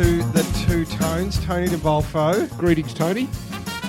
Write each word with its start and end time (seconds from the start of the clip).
to 0.00 0.22
the 0.32 0.64
two 0.66 0.86
tones, 0.86 1.38
Tony 1.44 1.68
de 1.68 1.76
Bolfo, 1.76 2.48
Greetings, 2.56 2.94
Tony. 2.94 3.28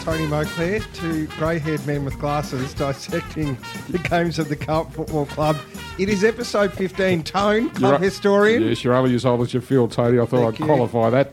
Tony 0.01 0.25
Moclair, 0.27 0.83
two 0.93 1.25
grey-haired 1.37 1.87
men 1.87 2.03
with 2.03 2.19
glasses 2.19 2.73
dissecting 2.73 3.57
the 3.87 3.97
games 3.97 4.37
of 4.37 4.49
the 4.49 4.55
Carlton 4.57 4.91
Football 4.91 5.25
Club. 5.27 5.55
It 5.97 6.09
is 6.09 6.25
episode 6.25 6.73
15. 6.73 7.23
Tone, 7.23 7.69
club 7.69 7.93
You're- 7.93 8.03
historian. 8.05 8.63
Yes, 8.63 8.83
you're 8.83 8.93
only 8.93 9.15
as 9.15 9.25
old 9.25 9.39
as 9.41 9.53
you 9.53 9.61
feel, 9.61 9.87
Tony. 9.87 10.19
I 10.19 10.25
thought 10.25 10.41
Thank 10.41 10.53
I'd 10.55 10.59
you. 10.59 10.65
qualify 10.65 11.09
that. 11.11 11.31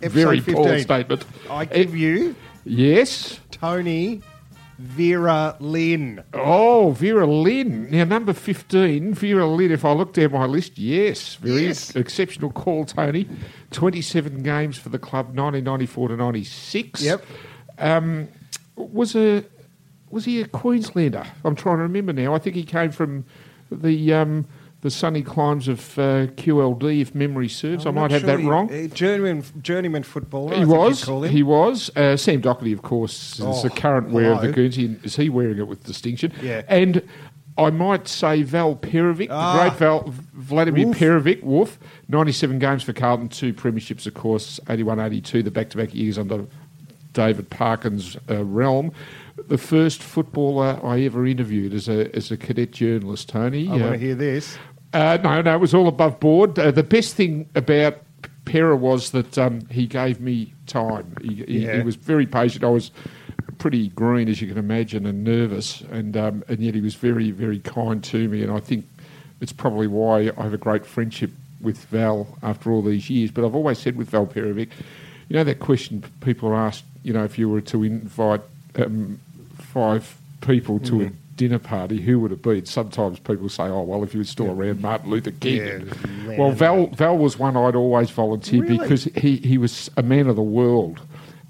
Episode 0.00 0.12
Very 0.12 0.40
poor 0.42 0.78
statement. 0.78 1.24
I 1.50 1.64
give 1.64 1.96
you 1.96 2.36
Yes. 2.64 3.40
Tony 3.50 4.22
Vera 4.80 5.56
Lynn. 5.60 6.24
Oh, 6.32 6.92
Vera 6.92 7.26
Lynn. 7.26 7.90
Now, 7.90 8.04
number 8.04 8.32
15, 8.32 9.12
Vera 9.12 9.46
Lynn, 9.46 9.70
if 9.72 9.84
I 9.84 9.92
look 9.92 10.14
down 10.14 10.32
my 10.32 10.46
list, 10.46 10.78
yes. 10.78 11.34
Very 11.34 11.66
Yes. 11.66 11.94
exceptional 11.94 12.50
call, 12.50 12.86
Tony. 12.86 13.28
27 13.72 14.42
games 14.42 14.78
for 14.78 14.88
the 14.88 14.98
club, 14.98 15.26
1994 15.36 16.08
to 16.08 16.16
96. 16.16 17.02
Yep. 17.02 17.24
Um, 17.78 18.28
was 18.76 19.14
a 19.14 19.44
was 20.08 20.24
he 20.24 20.40
a 20.40 20.48
Queenslander? 20.48 21.24
I'm 21.44 21.54
trying 21.54 21.76
to 21.76 21.82
remember 21.82 22.12
now. 22.14 22.34
I 22.34 22.38
think 22.38 22.56
he 22.56 22.64
came 22.64 22.90
from 22.90 23.24
the 23.70 24.12
um, 24.14 24.46
the 24.82 24.90
sunny 24.90 25.22
climes 25.22 25.68
of 25.68 25.98
uh, 25.98 26.26
QLD, 26.36 27.00
if 27.02 27.14
memory 27.14 27.48
serves. 27.48 27.84
I 27.84 27.90
I'm 27.90 27.96
might 27.96 28.10
have 28.12 28.22
sure 28.22 28.26
that 28.28 28.40
he- 28.40 28.46
wrong. 28.48 28.72
uh, 28.72 28.86
journeyman, 28.94 29.44
journeyman 29.62 30.02
footballer. 30.02 30.54
He 30.54 30.60
think 30.64 30.70
was. 30.72 31.00
you'd 31.00 31.06
call 31.06 31.24
him. 31.24 31.32
He 31.32 31.42
was. 31.42 31.90
Uh, 31.94 32.16
Sam 32.16 32.40
Docherty, 32.40 32.72
of 32.72 32.82
course, 32.82 33.34
is 33.38 33.44
Oh, 33.44 33.62
the 33.62 33.70
current 33.70 34.10
wearer 34.10 34.32
of 34.32 34.38
the 34.40 34.46
hello. 34.46 34.54
Guernsey. 34.54 34.96
Is 35.04 35.16
he 35.16 35.28
wearing 35.28 35.58
it 35.58 35.68
with 35.68 35.84
distinction? 35.84 36.32
Yeah. 36.42 36.62
And 36.68 37.02
I 37.58 37.68
might 37.68 38.08
say 38.08 38.42
Val 38.42 38.74
Perovic, 38.74 39.28
Ah. 39.30 39.52
the 39.52 39.68
great 39.68 39.78
Val, 39.78 40.14
Vladimir 40.32 40.86
Woof. 40.86 40.96
Perovic, 40.98 41.42
Wolf, 41.42 41.78
97 42.08 42.58
games 42.58 42.82
for 42.82 42.94
Carlton, 42.94 43.28
two 43.28 43.52
premierships, 43.52 44.06
of 44.06 44.14
course, 44.14 44.58
81 44.70 44.98
82, 44.98 45.42
the 45.42 45.50
back 45.50 45.68
to 45.70 45.76
back 45.76 45.94
years 45.94 46.16
under 46.16 46.46
David 47.12 47.50
Parkin's 47.50 48.16
uh, 48.30 48.42
realm. 48.44 48.92
The 49.48 49.58
first 49.58 50.02
footballer 50.02 50.78
I 50.84 51.00
ever 51.00 51.26
interviewed 51.26 51.74
as 51.74 51.88
a, 51.88 52.14
as 52.14 52.30
a 52.30 52.36
cadet 52.36 52.70
journalist, 52.72 53.28
Tony. 53.30 53.68
I 53.68 53.72
want 53.72 53.82
Uh, 53.82 53.90
to 53.92 53.98
hear 53.98 54.14
this. 54.14 54.56
Uh, 54.92 55.18
no, 55.22 55.40
no, 55.42 55.54
it 55.54 55.60
was 55.60 55.74
all 55.74 55.88
above 55.88 56.18
board. 56.20 56.58
Uh, 56.58 56.70
the 56.70 56.82
best 56.82 57.14
thing 57.14 57.48
about 57.54 57.98
Pera 58.44 58.76
was 58.76 59.10
that 59.10 59.38
um, 59.38 59.60
he 59.70 59.86
gave 59.86 60.20
me 60.20 60.52
time. 60.66 61.14
He, 61.22 61.34
he, 61.44 61.58
Yeah. 61.60 61.76
he 61.76 61.82
was 61.82 61.96
very 61.96 62.26
patient. 62.26 62.64
I 62.64 62.68
was 62.68 62.90
pretty 63.58 63.88
green, 63.90 64.28
as 64.28 64.40
you 64.40 64.48
can 64.48 64.58
imagine, 64.58 65.06
and 65.06 65.22
nervous, 65.22 65.82
and 65.90 66.16
um, 66.16 66.42
and 66.48 66.58
yet 66.60 66.74
he 66.74 66.80
was 66.80 66.94
very, 66.94 67.30
very 67.30 67.58
kind 67.60 68.02
to 68.04 68.28
me. 68.28 68.42
And 68.42 68.50
I 68.50 68.58
think 68.60 68.86
it's 69.40 69.52
probably 69.52 69.86
why 69.86 70.30
I 70.36 70.42
have 70.42 70.54
a 70.54 70.58
great 70.58 70.84
friendship 70.86 71.30
with 71.60 71.78
Val 71.86 72.26
after 72.42 72.72
all 72.72 72.82
these 72.82 73.10
years. 73.10 73.30
But 73.30 73.44
I've 73.44 73.54
always 73.54 73.78
said 73.78 73.96
with 73.96 74.08
Val 74.10 74.26
Perovic, 74.26 74.70
you 75.28 75.36
know, 75.36 75.44
that 75.44 75.60
question 75.60 76.02
people 76.20 76.48
are 76.48 76.56
asked, 76.56 76.84
you 77.02 77.12
know, 77.12 77.22
if 77.24 77.38
you 77.38 77.48
were 77.48 77.60
to 77.60 77.84
invite 77.84 78.40
um, 78.76 79.20
five 79.58 80.16
people 80.40 80.78
to 80.80 81.02
a 81.02 81.12
dinner 81.40 81.58
party, 81.58 81.98
who 82.02 82.20
would 82.20 82.32
it 82.32 82.42
be? 82.42 82.62
Sometimes 82.66 83.18
people 83.18 83.48
say, 83.48 83.62
oh, 83.62 83.80
well, 83.80 84.04
if 84.04 84.12
he 84.12 84.18
was 84.18 84.28
still 84.28 84.50
around, 84.50 84.82
Martin 84.82 85.08
Luther 85.08 85.30
King. 85.30 85.88
Yeah, 86.26 86.36
well, 86.36 86.50
Val, 86.50 86.88
Val 86.88 87.16
was 87.16 87.38
one 87.38 87.56
I'd 87.56 87.74
always 87.74 88.10
volunteer 88.10 88.60
Really? 88.60 88.76
because 88.78 89.04
he, 89.04 89.36
he 89.36 89.56
was 89.56 89.90
a 89.96 90.02
man 90.02 90.26
of 90.28 90.36
the 90.36 90.42
world. 90.42 91.00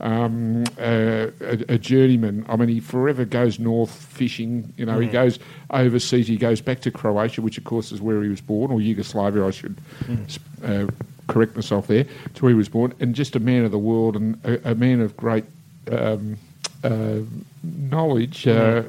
Um, 0.00 0.62
uh, 0.78 1.26
a, 1.42 1.74
a 1.74 1.76
journeyman. 1.78 2.46
I 2.48 2.54
mean, 2.54 2.68
he 2.68 2.78
forever 2.78 3.24
goes 3.24 3.58
north 3.58 3.90
fishing. 3.90 4.72
You 4.78 4.86
know, 4.86 4.98
he 5.00 5.08
goes 5.08 5.38
overseas. 5.70 6.26
He 6.28 6.36
goes 6.38 6.60
back 6.62 6.80
to 6.82 6.90
Croatia, 6.92 7.42
which 7.42 7.58
of 7.58 7.64
course 7.64 7.92
is 7.92 8.00
where 8.00 8.22
he 8.22 8.30
was 8.30 8.40
born, 8.40 8.70
or 8.70 8.80
Yugoslavia. 8.80 9.44
I 9.46 9.50
should 9.50 9.76
uh, 10.64 10.86
correct 11.26 11.54
myself 11.54 11.88
there. 11.88 12.04
To 12.04 12.42
where 12.42 12.50
he 12.50 12.54
was 12.56 12.70
born, 12.70 12.94
and 13.00 13.14
just 13.14 13.36
a 13.36 13.40
man 13.40 13.64
of 13.64 13.72
the 13.72 13.78
world 13.78 14.16
and 14.16 14.38
a, 14.44 14.70
a 14.70 14.74
man 14.74 15.02
of 15.02 15.14
great 15.18 15.44
um, 15.92 16.38
uh, 16.82 17.18
knowledge. 17.62 18.46
Uh, 18.46 18.84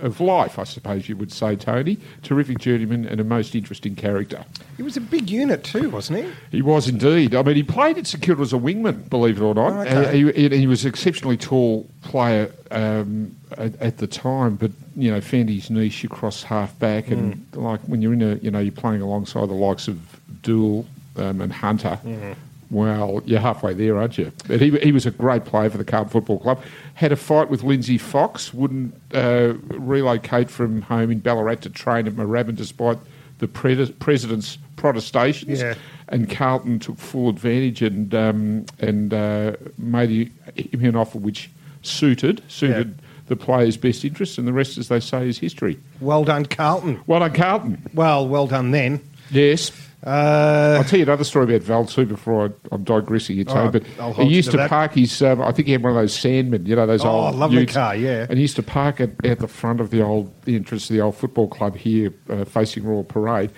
of 0.00 0.20
life, 0.20 0.58
I 0.58 0.64
suppose 0.64 1.08
you 1.08 1.16
would 1.16 1.32
say, 1.32 1.56
Tony. 1.56 1.98
Terrific 2.22 2.58
journeyman 2.58 3.04
and 3.06 3.20
a 3.20 3.24
most 3.24 3.54
interesting 3.54 3.94
character. 3.96 4.44
He 4.76 4.82
was 4.82 4.96
a 4.96 5.00
big 5.00 5.30
unit 5.30 5.64
too, 5.64 5.90
wasn't 5.90 6.24
he? 6.24 6.32
He 6.50 6.62
was 6.62 6.88
indeed. 6.88 7.34
I 7.34 7.42
mean, 7.42 7.56
he 7.56 7.62
played 7.62 7.98
at 7.98 8.14
Kilda 8.20 8.42
as 8.42 8.52
a 8.52 8.56
wingman, 8.56 9.08
believe 9.08 9.38
it 9.38 9.42
or 9.42 9.54
not. 9.54 9.72
Oh, 9.72 9.80
okay. 9.80 9.94
Uh, 10.06 10.10
he, 10.32 10.48
he, 10.48 10.58
he 10.58 10.66
was 10.66 10.84
an 10.84 10.90
exceptionally 10.90 11.36
tall 11.36 11.86
player 12.02 12.50
um, 12.70 13.34
at, 13.56 13.74
at 13.80 13.98
the 13.98 14.06
time, 14.06 14.56
but 14.56 14.70
you 14.96 15.10
know, 15.10 15.20
found 15.20 15.48
his 15.48 15.70
niche 15.70 16.04
across 16.04 16.42
half 16.42 16.78
back, 16.78 17.08
and 17.10 17.34
Mm. 17.52 17.62
like 17.62 17.80
when 17.82 18.00
you're 18.02 18.12
in 18.14 18.22
a, 18.22 18.34
you 18.36 18.50
know, 18.50 18.58
you're 18.60 18.72
playing 18.72 19.02
alongside 19.02 19.48
the 19.48 19.54
likes 19.54 19.88
of 19.88 19.98
Doull 20.42 20.86
um, 21.16 21.40
and 21.40 21.52
Hunter. 21.52 21.98
Mm-hmm. 22.04 22.32
Well, 22.70 23.22
you're 23.24 23.40
halfway 23.40 23.74
there, 23.74 23.96
aren't 23.98 24.18
you? 24.18 24.32
But 24.48 24.60
he, 24.60 24.70
he 24.78 24.90
was 24.92 25.06
a 25.06 25.10
great 25.12 25.44
player 25.44 25.70
for 25.70 25.78
the 25.78 25.84
Carlton 25.84 26.10
Football 26.10 26.40
Club. 26.40 26.60
Had 26.94 27.12
a 27.12 27.16
fight 27.16 27.48
with 27.48 27.62
Lindsay 27.62 27.96
Fox. 27.98 28.52
Wouldn't 28.52 28.94
uh, 29.14 29.54
relocate 29.68 30.50
from 30.50 30.82
home 30.82 31.10
in 31.10 31.20
Ballarat 31.20 31.56
to 31.62 31.70
train 31.70 32.06
at 32.06 32.14
Moorabbin 32.14 32.56
despite 32.56 32.98
the 33.38 33.46
pre- 33.48 33.92
president's 33.92 34.58
protestations 34.76 35.60
Yeah. 35.60 35.74
and 36.08 36.28
Carlton 36.30 36.78
took 36.78 36.98
full 36.98 37.28
advantage 37.28 37.82
and 37.82 38.14
um, 38.14 38.66
and 38.78 39.12
uh, 39.14 39.52
made 39.78 40.30
him 40.56 40.84
an 40.84 40.96
offer 40.96 41.18
which 41.18 41.50
suited 41.82 42.42
suited 42.48 42.98
the 43.28 43.36
player's 43.36 43.76
best 43.76 44.04
interests, 44.04 44.38
and 44.38 44.46
the 44.46 44.52
rest, 44.52 44.78
as 44.78 44.86
they 44.88 45.00
say, 45.00 45.28
is 45.28 45.38
history. 45.38 45.78
Well 46.00 46.22
done, 46.24 46.46
Carlton. 46.46 47.00
Well 47.08 47.18
done, 47.20 47.32
Carlton. 47.34 47.82
Well, 47.92 48.26
well 48.28 48.46
done 48.46 48.70
then. 48.70 49.00
Yes. 49.30 49.72
Uh, 50.06 50.76
I'll 50.78 50.84
tell 50.84 50.98
you 51.00 51.04
another 51.04 51.24
story 51.24 51.46
about 51.46 51.62
Val 51.66 51.84
too 51.84 52.06
before 52.06 52.46
I, 52.46 52.50
I'm 52.74 52.84
digressing 52.84 53.44
so, 53.48 53.54
right, 53.54 53.72
but 53.72 53.84
he 54.14 54.24
used 54.34 54.52
to 54.52 54.68
park 54.68 54.92
his. 54.92 55.20
Um, 55.20 55.42
I 55.42 55.50
think 55.50 55.66
he 55.66 55.72
had 55.72 55.82
one 55.82 55.90
of 55.90 55.96
those 55.96 56.16
Sandmen, 56.16 56.64
you 56.66 56.76
know, 56.76 56.86
those 56.86 57.04
Oh, 57.04 57.08
old 57.08 57.34
lovely 57.34 57.62
utes. 57.62 57.72
car, 57.74 57.96
yeah. 57.96 58.24
And 58.28 58.34
he 58.34 58.42
used 58.42 58.54
to 58.56 58.62
park 58.62 59.00
at, 59.00 59.10
at 59.24 59.40
the 59.40 59.48
front 59.48 59.80
of 59.80 59.90
the 59.90 60.02
old 60.02 60.32
the 60.44 60.54
entrance 60.54 60.86
to 60.86 60.92
the 60.92 61.00
old 61.00 61.16
football 61.16 61.48
club 61.48 61.74
here, 61.76 62.12
uh, 62.30 62.44
facing 62.44 62.84
Royal 62.84 63.02
Parade. 63.02 63.50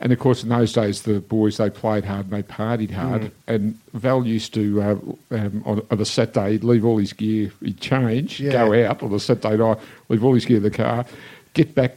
And 0.00 0.12
of 0.12 0.18
course, 0.18 0.42
in 0.42 0.48
those 0.48 0.72
days, 0.72 1.02
the 1.02 1.20
boys 1.20 1.58
they 1.58 1.70
played 1.70 2.04
hard 2.04 2.24
and 2.24 2.32
they 2.32 2.42
partied 2.42 2.90
hard. 2.90 3.22
Mm. 3.22 3.30
And 3.46 3.78
Val 3.92 4.26
used 4.26 4.52
to 4.54 4.82
uh, 4.82 4.96
um, 5.30 5.62
on, 5.64 5.86
on 5.92 6.00
a 6.00 6.04
Saturday 6.04 6.52
he'd 6.52 6.64
leave 6.64 6.84
all 6.84 6.98
his 6.98 7.12
gear, 7.12 7.52
he'd 7.62 7.80
change, 7.80 8.40
Yeah. 8.40 8.50
go 8.50 8.84
out 8.84 9.00
on 9.04 9.12
a 9.14 9.20
Saturday 9.20 9.56
night, 9.56 9.78
leave 10.08 10.24
all 10.24 10.34
his 10.34 10.44
gear 10.44 10.56
in 10.56 10.64
the 10.64 10.70
car, 10.72 11.06
get 11.54 11.72
back 11.76 11.96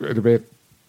at 0.00 0.16
about 0.16 0.40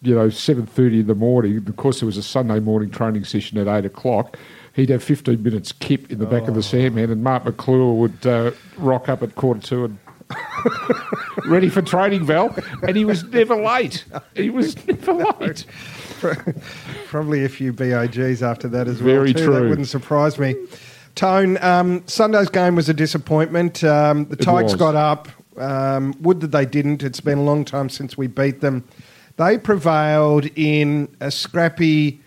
you 0.02 0.14
know 0.14 0.28
seven 0.30 0.66
thirty 0.66 1.00
in 1.00 1.06
the 1.06 1.14
morning. 1.14 1.56
Of 1.56 1.76
course, 1.76 2.00
there 2.00 2.06
was 2.06 2.16
a 2.16 2.22
Sunday 2.22 2.60
morning 2.60 2.90
training 2.90 3.24
session 3.24 3.58
at 3.58 3.66
eight 3.68 3.84
o'clock. 3.84 4.38
He'd 4.74 4.90
have 4.90 5.02
fifteen 5.02 5.42
minutes 5.42 5.72
kip 5.72 6.10
in 6.12 6.18
the 6.18 6.26
back 6.26 6.42
of 6.42 6.50
Oh. 6.50 6.54
the 6.54 6.62
Sandman, 6.62 7.10
and 7.10 7.22
Mark 7.24 7.44
Maclure 7.44 7.92
would 7.96 8.26
uh, 8.26 8.50
rock 8.76 9.08
up 9.08 9.22
at 9.22 9.34
quarter 9.34 9.60
two 9.60 9.84
and. 9.86 9.98
ready 11.46 11.68
for 11.68 11.80
training, 11.82 12.24
Val, 12.24 12.52
and 12.82 12.96
he 12.96 13.04
was 13.04 13.22
never 13.24 13.54
late. 13.54 14.04
He 14.34 14.50
was 14.50 14.74
never 14.88 15.12
late. 15.14 15.64
Probably 17.06 17.44
a 17.44 17.48
few 17.48 17.72
BOGs 17.72 18.42
after 18.42 18.66
that 18.68 18.88
as 18.88 18.98
Very 19.00 19.32
well. 19.32 19.44
Too. 19.44 19.52
That 19.52 19.68
wouldn't 19.68 19.86
surprise 19.88 20.38
me. 20.38 20.56
Tone, 21.14 21.56
um, 21.62 22.02
Sunday's 22.06 22.48
game 22.48 22.74
was 22.74 22.88
a 22.88 22.94
disappointment. 22.94 23.82
Um, 23.84 24.24
the 24.26 24.32
It 24.34 24.42
Tigers 24.42 24.72
was. 24.72 24.80
got 24.80 24.94
up. 24.96 25.28
Um, 25.56 26.14
would 26.20 26.40
that 26.40 26.50
they 26.50 26.66
didn't. 26.66 27.02
It's 27.02 27.20
been 27.20 27.38
a 27.38 27.42
long 27.44 27.64
time 27.64 27.88
since 27.88 28.18
we 28.18 28.26
beat 28.26 28.60
them. 28.60 28.84
They 29.36 29.58
prevailed 29.58 30.46
in 30.56 31.14
a 31.20 31.30
scrappy, 31.30 32.20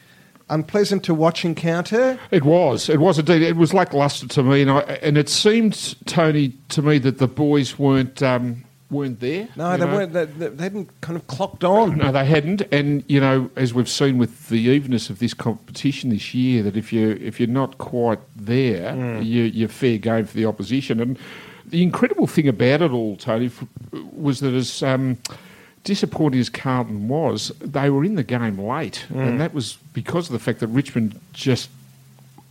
unpleasant 0.50 1.04
to 1.06 1.14
watch 1.14 1.44
encounter. 1.44 2.20
It 2.32 2.44
was. 2.44 2.88
It 2.90 3.00
was 3.00 3.18
indeed. 3.20 3.42
It 3.42 3.56
was 3.56 3.74
lacklustre 3.74 4.28
to 4.28 4.44
me, 4.44 4.62
and 4.62 4.72
I, 4.72 4.80
and 5.02 5.18
it 5.18 5.30
seemed 5.30 5.96
Tony 6.06 6.54
to 6.70 6.82
me 6.82 6.98
that 7.00 7.18
the 7.18 7.28
boys 7.28 7.80
weren't 7.80 8.22
um, 8.22 8.64
weren't 8.92 9.20
there. 9.22 9.48
No, 9.56 9.76
they 9.76 9.86
know. 9.86 9.92
weren't. 9.94 10.14
They, 10.14 10.26
they 10.26 10.48
they 10.50 10.64
hadn't 10.64 11.02
kind 11.02 11.18
of 11.18 11.26
clocked 11.26 11.64
on. 11.64 11.98
No, 11.98 12.12
they 12.12 12.26
hadn't. 12.26 12.62
And 12.72 13.04
you 13.08 13.20
know, 13.20 13.50
as 13.56 13.74
we've 13.74 13.90
seen 13.90 14.20
with 14.20 14.50
the 14.50 14.60
evenness 14.60 15.10
of 15.10 15.18
this 15.18 15.34
competition 15.34 16.12
this 16.12 16.34
year, 16.36 16.62
that 16.64 16.78
if 16.78 16.94
you 16.94 17.18
if 17.22 17.40
you're 17.40 17.50
not 17.50 17.80
quite 17.80 18.20
there, 18.36 18.94
Mm. 18.94 19.26
you, 19.26 19.44
you're 19.44 19.68
fair 19.68 19.98
game 19.98 20.26
for 20.26 20.36
the 20.38 20.46
opposition. 20.46 21.00
And 21.00 21.18
the 21.66 21.82
incredible 21.82 22.28
thing 22.28 22.48
about 22.48 22.82
it 22.84 22.92
all, 22.92 23.16
Tony, 23.16 23.50
was 24.14 24.40
that 24.42 24.54
as 24.54 24.82
um, 24.84 25.18
disappointing 25.84 26.40
as 26.40 26.50
Carlton 26.50 27.08
was, 27.08 27.52
they 27.60 27.90
were 27.90 28.04
in 28.04 28.16
the 28.16 28.24
game 28.24 28.58
late, 28.60 29.06
Mm. 29.12 29.28
and 29.28 29.42
that 29.42 29.54
was 29.54 29.78
because 29.94 30.28
of 30.28 30.34
the 30.34 30.40
fact 30.40 30.60
that 30.60 30.68
Richmond 30.68 31.20
just. 31.34 31.70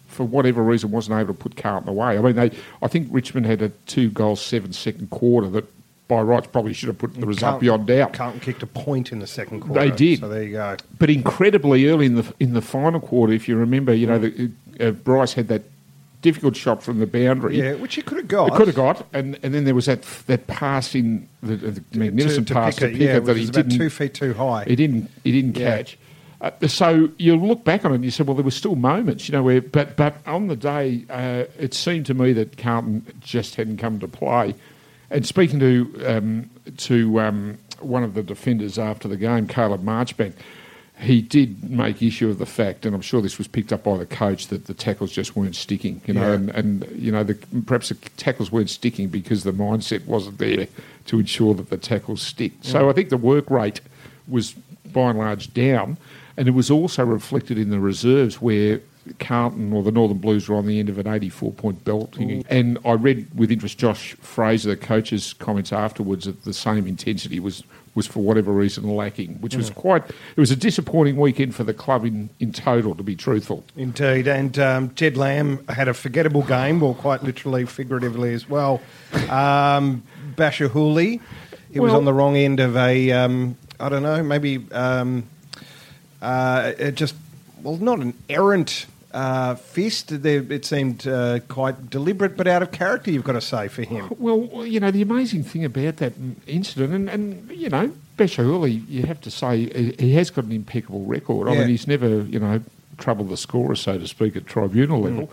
For 0.09 0.25
whatever 0.25 0.65
reason, 0.65 0.91
wasn't 0.91 1.17
able 1.21 1.33
to 1.33 1.39
put 1.39 1.55
Carlton 1.57 1.89
away. 1.89 2.19
I 2.19 2.21
mean, 2.21 2.35
they. 2.35 2.51
I 2.83 2.89
think 2.89 3.07
Richmond 3.13 3.47
had 3.47 3.63
a 3.63 3.69
two 3.87 4.11
goal 4.11 4.35
seven 4.35 4.73
second 4.73 5.11
quarter 5.11 5.49
that, 5.51 5.65
by 6.09 6.21
rights, 6.23 6.49
probably 6.49 6.73
should 6.73 6.89
have 6.89 6.99
put 6.99 7.15
the 7.15 7.25
result 7.25 7.61
Carlton- 7.61 7.61
beyond 7.61 7.87
doubt. 7.87 8.13
Carlton 8.15 8.41
kicked 8.41 8.63
a 8.65 8.67
point 8.67 9.13
in 9.13 9.21
the 9.21 9.29
second 9.29 9.61
quarter. 9.61 9.79
They 9.81 9.95
did. 9.95 10.19
So 10.19 10.29
there 10.29 10.43
you 10.43 10.53
go. 10.55 10.77
But 10.99 11.11
incredibly 11.11 11.87
early 11.87 12.07
in 12.07 12.17
the 12.17 12.35
in 12.41 12.53
the 12.55 12.63
final 12.63 12.99
quarter, 12.99 13.33
if 13.33 13.47
you 13.49 13.55
remember, 13.57 13.95
you 13.95 14.09
know, 14.09 14.19
the, 14.19 14.51
uh, 14.81 14.91
Bryce 14.91 15.35
had 15.35 15.47
that 15.49 15.63
difficult 16.21 16.57
shot 16.57 16.83
from 16.83 16.99
the 16.99 17.07
boundary. 17.07 17.59
Yeah, 17.59 17.75
which 17.75 17.95
he 17.95 18.03
could 18.03 18.19
have 18.19 18.29
got. 18.29 18.51
He 18.51 18.57
could 18.57 18.67
have 18.69 18.77
got, 18.77 19.07
and, 19.13 19.39
and 19.43 19.55
then 19.55 19.65
there 19.65 19.75
was 19.75 19.87
that 19.87 20.03
that 20.27 20.47
pass 20.47 20.95
in 20.95 21.29
the, 21.43 21.57
the 21.57 21.99
magnificent 21.99 22.49
to, 22.49 22.55
to 22.55 22.61
pass 22.61 22.75
Pickett, 22.75 22.93
to 22.95 22.99
Pickett 22.99 23.15
yeah, 23.15 23.21
that 23.21 23.37
he 23.37 23.47
didn't 23.47 23.77
two 23.77 23.91
feet 23.91 24.15
too 24.15 24.35
high. 24.35 24.65
he 24.65 24.77
didn't 24.77 25.11
he 25.25 25.33
didn't 25.33 25.57
Yeah. 25.57 25.77
catch. 25.77 25.99
Uh, 26.41 26.51
so 26.69 27.09
you 27.19 27.35
look 27.37 27.65
back 27.65 27.85
on 27.85 27.91
it 27.91 27.97
and 27.97 28.05
you 28.05 28.13
say, 28.13 28.23
well, 28.23 28.37
there 28.37 28.45
were 28.45 28.51
still 28.53 28.77
moments, 28.77 29.29
you 29.29 29.33
know, 29.33 29.43
where, 29.43 29.61
but, 29.61 29.97
but 29.97 30.15
on 30.25 30.47
the 30.47 30.55
day, 30.55 31.05
uh, 31.11 31.43
it 31.59 31.75
seemed 31.75 32.07
to 32.07 32.15
me 32.15 32.33
that 32.33 32.57
Carlton 32.57 33.05
just 33.19 33.57
hadn't 33.57 33.79
come 33.79 33.99
to 33.99 34.07
play. 34.07 34.55
And 35.11 35.27
speaking 35.27 35.59
to, 35.59 36.03
um, 36.07 36.51
to 36.77 37.21
um, 37.21 37.59
one 37.81 38.05
of 38.05 38.15
the 38.15 38.23
defenders 38.23 38.79
after 38.79 39.09
the 39.09 39.17
game, 39.17 39.49
Caleb 39.49 39.83
Marchbank, 39.83 40.35
he 41.01 41.23
did 41.23 41.71
make 41.71 42.03
issue 42.03 42.29
of 42.29 42.39
the 42.39 42.47
fact, 42.47 42.85
and 42.85 42.95
I'm 42.95 43.01
sure 43.01 43.21
this 43.21 43.39
was 43.39 43.47
picked 43.47 43.73
up 43.73 43.85
by 43.85 43.97
the 43.97 44.07
coach, 44.07 44.49
that 44.49 44.67
the 44.67 44.75
tackles 44.75 45.13
just 45.13 45.37
weren't 45.37 45.57
sticking. 45.57 46.01
You 46.07 46.15
know, 46.15 46.29
Yeah. 46.29 46.35
and, 46.35 46.51
and 46.51 46.89
you 46.97 47.13
know, 47.13 47.23
the, 47.25 47.35
perhaps 47.67 47.91
the 47.91 47.95
tackles 48.17 48.51
weren't 48.51 48.71
sticking 48.71 49.09
because 49.09 49.45
the 49.45 49.53
mindset 49.53 50.07
wasn't 50.07 50.39
there 50.39 50.67
to 51.07 51.21
ensure 51.21 51.55
that 51.55 51.71
the 51.71 51.77
tackles 51.77 52.21
stick. 52.23 52.53
So 52.63 52.91
I 52.91 52.93
think 52.93 53.11
the 53.11 53.17
work 53.17 53.49
rate 53.49 53.81
was 54.27 54.55
by 54.93 55.11
and 55.11 55.19
large 55.19 55.55
down, 55.55 55.99
and 56.37 56.49
it 56.49 56.53
was 56.53 56.71
also 56.71 57.05
reflected 57.05 57.59
in 57.59 57.71
the 57.71 57.81
reserves 57.81 58.41
where 58.43 58.81
Carlton 59.19 59.73
or 59.73 59.83
the 59.83 59.93
Northern 59.93 60.19
Blues 60.19 60.49
were 60.49 60.57
on 60.57 60.67
the 60.67 60.79
end 60.79 60.89
of 60.89 60.99
an 60.99 61.07
84 61.07 61.53
point 61.53 61.85
belting. 61.85 62.43
Mm. 62.43 62.47
And 62.51 62.79
I 62.85 62.93
read 62.93 63.27
with 63.35 63.51
interest 63.51 63.79
Josh 63.79 64.15
Fraser, 64.15 64.69
the 64.69 64.77
coach's 64.77 65.33
comments 65.33 65.73
afterwards, 65.73 66.27
that 66.27 66.45
the 66.45 66.53
same 66.53 66.87
intensity 66.87 67.41
was, 67.41 67.63
was 67.99 68.07
for 68.07 68.21
whatever 68.21 68.53
reason 68.53 68.85
lacking, 68.97 69.35
which 69.41 69.57
was 69.57 69.71
quite, 69.71 70.03
it 70.09 70.41
was 70.41 70.53
a 70.53 70.57
disappointing 70.57 71.17
weekend 71.17 71.53
for 71.55 71.65
the 71.65 71.75
club 71.75 72.05
in, 72.05 72.31
in 72.39 72.53
total, 72.53 72.95
to 72.95 73.03
be 73.03 73.17
truthful. 73.17 73.65
Indeed, 73.77 74.29
and 74.29 74.57
um, 74.59 74.95
Jed 74.95 75.17
Lamb 75.17 75.67
had 75.69 75.89
a 75.89 75.95
forgettable 75.95 76.43
game, 76.43 76.79
well, 76.81 76.95
quite 76.95 77.25
literally, 77.25 77.67
figuratively 77.67 78.33
as 78.33 78.49
well. 78.49 78.81
Um, 79.29 80.03
Bachar 80.37 80.69
Houli, 80.69 81.21
he 81.73 81.81
was 81.81 81.91
Well- 81.91 81.99
on 81.99 82.05
the 82.05 82.15
wrong 82.15 82.37
end 82.37 82.61
of 82.61 82.77
a, 82.77 83.11
um, 83.11 83.57
I 83.81 83.89
don't 83.89 84.05
know, 84.05 84.23
maybe 84.23 84.65
um, 84.73 85.25
uh, 86.23 86.73
it 86.79 86.95
just, 86.95 87.17
well, 87.63 87.77
not 87.79 87.99
an 87.99 88.15
errant 88.31 88.87
uh, 89.13 89.55
fist. 89.55 90.23
There- 90.23 90.45
It 90.53 90.65
seemed 90.65 91.07
uh, 91.07 91.41
quite 91.49 91.91
deliberate, 91.91 92.37
but 92.37 92.47
out 92.47 92.63
of 92.63 92.71
character, 92.73 93.11
you've 93.11 93.25
got 93.25 93.33
to 93.33 93.41
say, 93.41 93.69
for 93.69 93.83
him. 93.83 94.09
Well, 94.19 94.67
you 94.67 94.81
know, 94.81 94.91
the 94.91 95.03
amazing 95.03 95.45
thing 95.45 95.65
about 95.65 95.97
that 95.99 96.13
incident, 96.47 96.93
and, 96.93 97.09
and 97.09 97.51
you 97.51 97.69
know, 97.69 97.93
Bachar 98.17 98.45
Houli, 98.45 98.83
you 98.89 99.05
have 99.05 99.21
to 99.23 99.31
say, 99.31 99.95
he- 99.99 100.13
has 100.15 100.31
got 100.31 100.45
an 100.45 100.53
impeccable 100.53 101.05
record. 101.05 101.49
I 101.49 101.53
Yeah. 101.55 101.59
mean, 101.61 101.69
he's 101.69 101.87
never, 101.87 102.23
you 102.23 102.39
know, 102.39 102.61
troubled 102.99 103.29
the 103.31 103.37
scorer, 103.37 103.77
so 103.77 103.99
to 103.99 104.07
speak, 104.09 104.37
at 104.37 104.47
tribunal 104.47 105.01
level. 105.03 105.31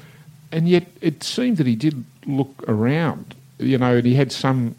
And 0.52 0.70
yet 0.70 0.86
it 1.02 1.24
seemed 1.24 1.58
that 1.58 1.68
he 1.68 1.76
did 1.76 2.06
look 2.28 2.64
around, 2.68 3.36
you 3.60 3.78
know, 3.78 3.98
and 3.98 4.06
he 4.06 4.14
had 4.16 4.32
some 4.32 4.76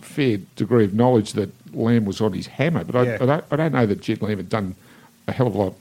fair 0.00 0.38
degree 0.56 0.84
of 0.84 0.92
knowledge 0.92 1.32
that 1.34 1.50
Lamb 1.74 2.04
was 2.04 2.20
on 2.20 2.32
his 2.32 2.48
hammer. 2.48 2.84
But 2.84 2.96
I, 2.96 3.02
Yeah. 3.04 3.18
I, 3.20 3.26
don't, 3.26 3.44
I 3.52 3.56
don't 3.56 3.72
know 3.72 3.86
that 3.86 4.00
Jed 4.00 4.20
Lamb 4.20 4.36
had 4.38 4.48
done 4.48 4.74
a 5.26 5.32
hell 5.32 5.46
of 5.46 5.54
a 5.54 5.58
lot 5.58 5.74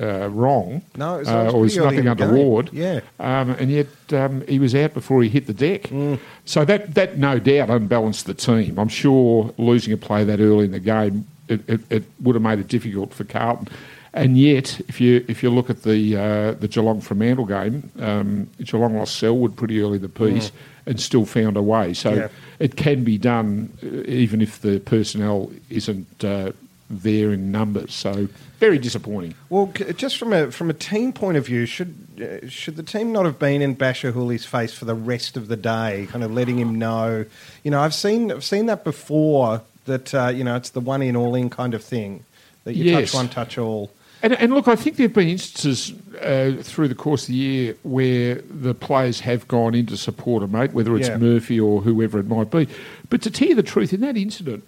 uh, 0.00 0.28
wrong. 0.30 0.82
No, 0.96 1.16
it 1.16 1.20
was- 1.20 1.28
uh, 1.28 1.50
or 1.52 1.60
was 1.60 1.76
nothing 1.76 2.06
untoward. 2.08 2.70
Yeah. 2.72 3.00
Um, 3.18 3.50
and 3.50 3.70
yet 3.70 3.86
um, 4.12 4.46
he 4.46 4.58
was 4.58 4.74
out 4.74 4.94
before 4.94 5.22
he 5.22 5.28
hit 5.28 5.46
the 5.46 5.54
deck. 5.54 5.82
Mm. 5.84 6.18
So 6.44 6.64
that, 6.64 6.94
that 6.94 7.18
no 7.18 7.38
doubt 7.38 7.70
unbalanced 7.70 8.26
the 8.26 8.34
team. 8.34 8.78
I'm 8.78 8.88
sure 8.88 9.52
losing 9.58 9.92
a 9.92 9.96
play 9.96 10.24
that 10.24 10.40
early 10.40 10.64
in 10.66 10.72
the 10.72 10.80
game, 10.80 11.26
it, 11.48 11.60
it, 11.68 11.80
it 11.90 12.04
would 12.22 12.34
have 12.34 12.42
made 12.42 12.58
it 12.58 12.68
difficult 12.68 13.12
for 13.14 13.24
Carlton. 13.24 13.68
And 14.14 14.38
yet, 14.38 14.80
if 14.88 15.00
you 15.02 15.22
if 15.28 15.42
you 15.42 15.50
look 15.50 15.68
at 15.70 15.82
the 15.82 16.16
uh, 16.16 16.52
the 16.52 16.66
Geelong 16.66 17.00
Fremantle 17.02 17.44
game, 17.44 17.90
um, 18.00 18.48
Geelong 18.58 18.96
lost 18.96 19.16
Selwood 19.16 19.54
pretty 19.54 19.80
early 19.82 19.96
in 19.96 20.02
the 20.02 20.08
piece 20.08 20.50
and 20.86 20.98
still 20.98 21.26
found 21.26 21.56
a 21.58 21.62
way. 21.62 21.92
So 21.92 22.12
Mm. 22.12 22.16
Yeah. 22.16 22.28
it 22.58 22.76
can 22.76 23.04
be 23.04 23.18
done 23.18 23.70
uh, 23.82 24.02
even 24.10 24.40
if 24.40 24.60
the 24.62 24.80
personnel 24.80 25.52
isn't 25.68 26.24
uh, 26.24 26.52
there 26.90 27.32
in 27.32 27.50
numbers. 27.52 27.92
So 27.94 28.28
very 28.58 28.78
disappointing. 28.78 29.34
Well, 29.50 29.72
just 29.96 30.16
from 30.16 30.32
a 30.32 30.50
from 30.50 30.70
a 30.70 30.74
team 30.74 31.12
point 31.12 31.36
of 31.36 31.46
view, 31.46 31.66
should 31.66 31.94
uh, 32.20 32.48
should 32.48 32.76
the 32.76 32.82
team 32.82 33.12
not 33.12 33.24
have 33.24 33.38
been 33.38 33.62
in 33.62 33.76
Bachar 33.76 34.12
Houli's 34.12 34.44
face 34.46 34.72
for 34.74 34.84
the 34.84 34.94
rest 34.94 35.36
of 35.36 35.48
the 35.48 35.56
day, 35.56 36.08
kind 36.10 36.24
of 36.24 36.32
letting 36.32 36.58
him 36.58 36.76
know? 36.78 37.24
You 37.62 37.70
know, 37.70 37.80
I've 37.80 37.94
seen 37.94 38.32
I've 38.32 38.44
seen 38.44 38.66
that 38.66 38.84
before. 38.84 39.62
That 39.86 40.14
uh, 40.14 40.28
you 40.28 40.44
know, 40.44 40.56
it's 40.56 40.70
the 40.70 40.80
one 40.80 41.00
in 41.02 41.16
all 41.16 41.34
in 41.34 41.48
kind 41.50 41.72
of 41.74 41.82
thing. 41.82 42.24
That 42.64 42.74
you 42.74 42.84
Yes. 42.84 43.12
touch 43.12 43.14
one, 43.16 43.28
touch 43.28 43.58
all. 43.58 43.90
And, 44.20 44.32
and 44.32 44.52
look, 44.52 44.66
I 44.66 44.74
think 44.74 44.96
there 44.96 45.06
have 45.06 45.14
been 45.14 45.28
instances 45.28 45.92
uh, 46.20 46.60
through 46.62 46.88
the 46.88 46.94
course 46.96 47.22
of 47.22 47.28
the 47.28 47.34
year 47.34 47.76
where 47.84 48.34
the 48.50 48.74
players 48.74 49.20
have 49.20 49.46
gone 49.46 49.76
in 49.76 49.86
to 49.86 49.96
support 49.96 50.42
a 50.42 50.48
mate, 50.48 50.72
whether 50.72 50.96
it's 50.96 51.06
Yeah. 51.08 51.18
Murphy 51.18 51.60
or 51.60 51.82
whoever 51.82 52.18
it 52.18 52.26
might 52.26 52.50
be. 52.50 52.66
But 53.08 53.22
to 53.22 53.30
tell 53.30 53.46
you 53.46 53.54
the 53.54 53.62
truth, 53.62 53.92
in 53.92 54.00
that 54.00 54.16
incident, 54.16 54.64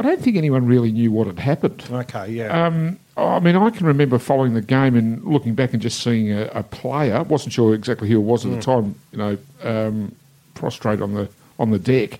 I 0.00 0.02
don't 0.02 0.20
think 0.22 0.38
anyone 0.38 0.64
really 0.64 0.90
knew 0.90 1.12
what 1.12 1.26
had 1.26 1.38
happened. 1.38 1.84
Okay, 1.90 2.30
yeah, 2.32 2.66
Um, 2.66 2.98
I 3.18 3.38
mean, 3.38 3.54
I 3.54 3.68
can 3.68 3.86
remember 3.86 4.18
following 4.18 4.54
the 4.54 4.62
game 4.62 4.96
and 4.96 5.22
looking 5.24 5.54
back 5.54 5.74
and 5.74 5.82
just 5.82 6.02
seeing 6.02 6.32
a, 6.32 6.46
a 6.54 6.62
player. 6.62 7.22
wasn't 7.24 7.52
sure 7.52 7.74
exactly 7.74 8.08
who 8.08 8.16
it 8.16 8.22
was 8.24 8.46
at 8.46 8.52
the 8.52 8.62
time. 8.62 8.94
You 9.12 9.18
know, 9.18 9.38
um, 9.62 10.14
prostrate 10.54 11.02
on 11.02 11.12
the 11.12 11.28
on 11.58 11.70
the 11.70 11.78
deck, 11.78 12.18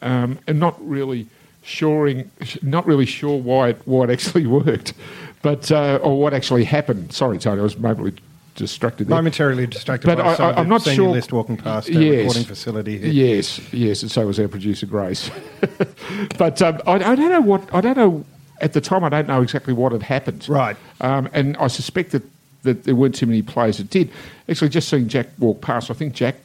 um, 0.00 0.38
and 0.46 0.58
not 0.58 0.76
really 0.88 1.26
shoring, 1.62 2.30
not 2.62 2.86
really 2.86 3.04
sure 3.04 3.36
why 3.38 3.68
it 3.70 3.82
why 3.84 4.04
it 4.04 4.10
actually 4.16 4.46
worked, 4.46 4.94
but 5.42 5.70
uh, 5.70 5.98
or 6.02 6.18
what 6.18 6.32
actually 6.32 6.64
happened. 6.64 7.12
Sorry, 7.12 7.38
Tony, 7.38 7.60
I 7.60 7.62
was 7.62 7.76
momentarily 7.76 8.14
distracted. 8.58 9.06
There. 9.08 9.16
momentarily 9.16 9.66
distracted 9.66 10.06
but 10.06 10.18
by 10.18 10.24
I- 10.32 10.34
some 10.34 10.46
I- 10.54 10.58
I'm 10.58 10.68
not 10.68 10.82
senior 10.82 10.96
sure- 10.96 11.08
list 11.10 11.32
walking 11.32 11.56
past 11.56 11.88
our 11.88 12.00
Yes. 12.02 12.18
recording 12.18 12.44
facility. 12.44 12.98
Here. 12.98 13.36
Yes, 13.36 13.60
yes, 13.72 14.02
and 14.02 14.10
so 14.10 14.26
was 14.26 14.38
our 14.38 14.48
producer 14.48 14.84
Grace. 14.86 15.30
but 16.38 16.60
um, 16.62 16.80
I, 16.86 16.94
I 16.94 17.14
don't 17.14 17.30
know 17.30 17.40
what 17.40 17.72
I 17.74 17.80
don't 17.80 17.96
know 17.96 18.24
at 18.60 18.72
the 18.72 18.80
time. 18.80 19.04
I 19.04 19.08
don't 19.08 19.28
know 19.28 19.40
exactly 19.42 19.72
what 19.72 19.92
had 19.92 20.02
happened. 20.02 20.48
Right. 20.48 20.76
Um, 21.00 21.28
and 21.32 21.56
I 21.58 21.68
suspect 21.68 22.10
that, 22.12 22.22
that 22.64 22.84
there 22.84 22.94
weren't 22.94 23.14
too 23.14 23.26
many 23.26 23.42
players 23.42 23.78
that 23.78 23.88
did. 23.90 24.10
Actually, 24.48 24.68
just 24.70 24.88
seeing 24.88 25.08
Jack 25.08 25.28
walk 25.38 25.60
past, 25.60 25.90
I 25.90 25.94
think 25.94 26.12
Jack 26.14 26.36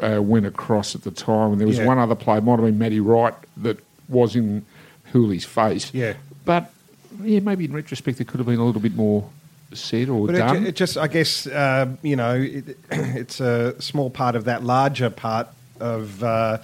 uh, 0.00 0.20
went 0.22 0.44
across 0.46 0.94
at 0.94 1.02
the 1.02 1.10
time, 1.10 1.52
and 1.52 1.60
there 1.60 1.66
was 1.66 1.78
Yeah. 1.78 1.86
one 1.86 1.98
other 1.98 2.14
player, 2.14 2.40
might 2.40 2.52
have 2.56 2.60
been 2.66 2.78
Matty 2.78 3.00
Wright, 3.00 3.34
that 3.58 3.78
was 4.08 4.36
in 4.36 4.64
Houli's 5.12 5.44
face. 5.46 5.92
Yeah. 5.94 6.14
But 6.44 6.70
yeah, 7.22 7.40
maybe 7.40 7.64
in 7.64 7.72
retrospect, 7.72 8.18
there 8.18 8.24
could 8.26 8.38
have 8.38 8.46
been 8.46 8.58
a 8.58 8.64
little 8.64 8.80
bit 8.82 8.94
more 8.94 9.30
said 9.76 10.08
or 10.08 10.26
But 10.26 10.34
it, 10.36 10.38
done. 10.38 10.62
ju- 10.62 10.68
it 10.68 10.76
just, 10.76 10.96
I 10.96 11.06
guess, 11.08 11.46
uh, 11.46 11.86
you 12.02 12.16
know, 12.16 12.34
it, 12.36 12.76
it's 12.90 13.40
a 13.40 13.80
small 13.80 14.10
part 14.10 14.36
of 14.36 14.44
that 14.44 14.62
larger 14.64 15.10
part 15.10 15.48
of, 15.80 16.22
uh, 16.22 16.58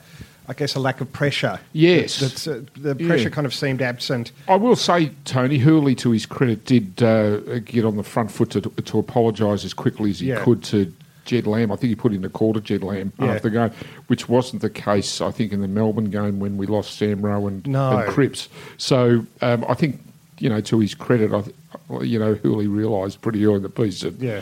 I 0.49 0.53
guess, 0.55 0.75
a 0.75 0.81
lack 0.81 1.01
of 1.01 1.12
pressure. 1.12 1.61
Yes. 1.73 2.19
That's, 2.21 2.47
uh, 2.47 2.62
the 2.77 2.97
Yeah. 2.99 3.07
pressure 3.07 3.31
kind 3.31 3.47
of 3.47 3.55
seemed 3.55 3.83
absent. 3.83 4.33
I 4.49 4.57
will 4.57 4.77
say, 4.77 5.11
Tony 5.25 5.59
Houli, 5.61 5.97
to 5.99 6.11
his 6.11 6.27
credit, 6.27 6.65
did 6.65 7.03
uh, 7.03 7.58
get 7.61 7.84
on 7.84 7.96
the 7.96 8.03
front 8.03 8.31
foot 8.31 8.51
to, 8.51 8.61
to 8.63 8.99
apologise 8.99 9.65
as 9.65 9.75
quickly 9.75 10.11
as 10.11 10.20
he 10.20 10.29
Yeah. 10.29 10.43
could 10.44 10.63
to 10.65 10.93
Jed 11.25 11.46
Lamb. 11.46 11.70
I 11.70 11.77
think 11.77 11.91
he 11.91 11.94
put 11.94 12.13
in 12.13 12.25
a 12.25 12.29
call 12.29 12.55
to 12.55 12.61
Jed 12.61 12.82
Lamb 12.82 13.13
Yeah. 13.20 13.27
after 13.34 13.51
the 13.51 13.51
game, 13.51 13.70
which 14.08 14.29
wasn't 14.29 14.63
the 14.63 14.70
case, 14.70 15.20
I 15.20 15.31
think, 15.31 15.53
in 15.53 15.61
the 15.61 15.69
Melbourne 15.69 16.11
game 16.11 16.41
when 16.41 16.56
we 16.56 16.67
lost 16.67 16.96
Sam 16.99 17.23
Rowe 17.23 17.46
and, 17.46 17.65
No. 17.67 17.99
and 17.99 18.11
Cripps. 18.11 18.49
So 18.79 19.25
um, 19.43 19.65
I 19.69 19.75
think, 19.75 20.01
you 20.41 20.49
know, 20.49 20.61
to 20.63 20.81
his 20.81 20.94
credit, 20.94 21.32
I, 21.32 21.43
th- 21.43 21.55
you 22.03 22.19
know, 22.19 22.35
Houli 22.35 22.73
realised 22.73 23.20
pretty 23.20 23.44
early 23.44 23.56
in 23.56 23.63
the 23.63 23.69
piece 23.69 24.01
that 24.03 24.15
Yeah. 24.20 24.41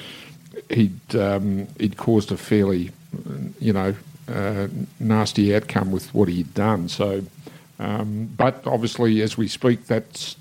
he'd 0.70 1.14
um, 1.16 1.66
he'd 1.78 1.96
caused 1.96 2.30
a 2.32 2.36
fairly, 2.36 2.90
you 3.60 3.72
know, 3.72 3.94
uh, 4.32 4.68
nasty 5.00 5.54
outcome 5.54 5.90
with 5.90 6.12
what 6.14 6.28
he'd 6.28 6.52
done. 6.54 6.88
So, 6.88 7.22
um, 7.78 8.28
but 8.36 8.66
obviously, 8.66 9.22
as 9.22 9.36
we 9.38 9.48
speak, 9.48 9.86
that's 9.86 10.36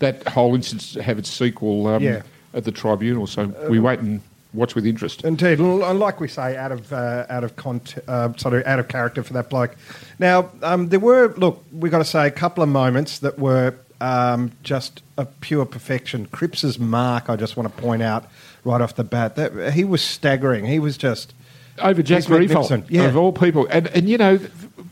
that 0.00 0.26
whole 0.28 0.54
instance 0.54 0.94
have 0.94 1.18
its 1.18 1.30
sequel 1.30 1.86
um, 1.86 2.02
Yeah. 2.02 2.22
at 2.54 2.64
the 2.64 2.72
tribunal. 2.72 3.26
So 3.26 3.46
we 3.68 3.78
wait 3.78 3.98
and 4.00 4.20
watch 4.52 4.74
with 4.74 4.84
interest. 4.86 5.22
Indeed, 5.24 5.60
and 5.60 5.98
like 6.00 6.18
we 6.20 6.26
say, 6.28 6.56
out 6.56 6.72
of 6.72 6.92
uh, 6.92 7.24
out 7.30 7.44
of 7.44 7.56
cont- 7.56 7.96
uh, 8.08 8.30
sorry, 8.36 8.64
out 8.66 8.78
of 8.80 8.88
character 8.88 9.22
for 9.22 9.32
that 9.34 9.48
bloke. 9.48 9.76
Now, 10.18 10.50
um, 10.62 10.88
there 10.88 11.00
were 11.00 11.32
look, 11.36 11.64
we've 11.72 11.92
got 11.92 11.98
to 11.98 12.04
say 12.04 12.26
a 12.26 12.30
couple 12.30 12.62
of 12.62 12.68
moments 12.68 13.20
that 13.20 13.38
were 13.38 13.74
um, 14.00 14.52
just 14.62 15.02
a 15.18 15.26
pure 15.26 15.64
perfection. 15.66 16.26
Cripps's 16.26 16.78
mark, 16.78 17.28
I 17.28 17.36
just 17.36 17.56
want 17.56 17.74
to 17.74 17.82
point 17.82 18.02
out 18.02 18.26
right 18.64 18.80
off 18.80 18.94
the 18.96 19.04
bat 19.04 19.36
that 19.36 19.72
he 19.74 19.84
was 19.84 20.02
staggering. 20.02 20.64
He 20.66 20.78
was 20.78 20.96
just 20.96 21.34
Over 21.80 22.02
Jack 22.02 22.28
magnificent, 22.28 22.90
yeah. 22.90 23.02
of 23.04 23.16
all 23.16 23.32
people. 23.32 23.66
And, 23.70 23.86
and 23.88 24.08
you 24.08 24.18
know, 24.18 24.38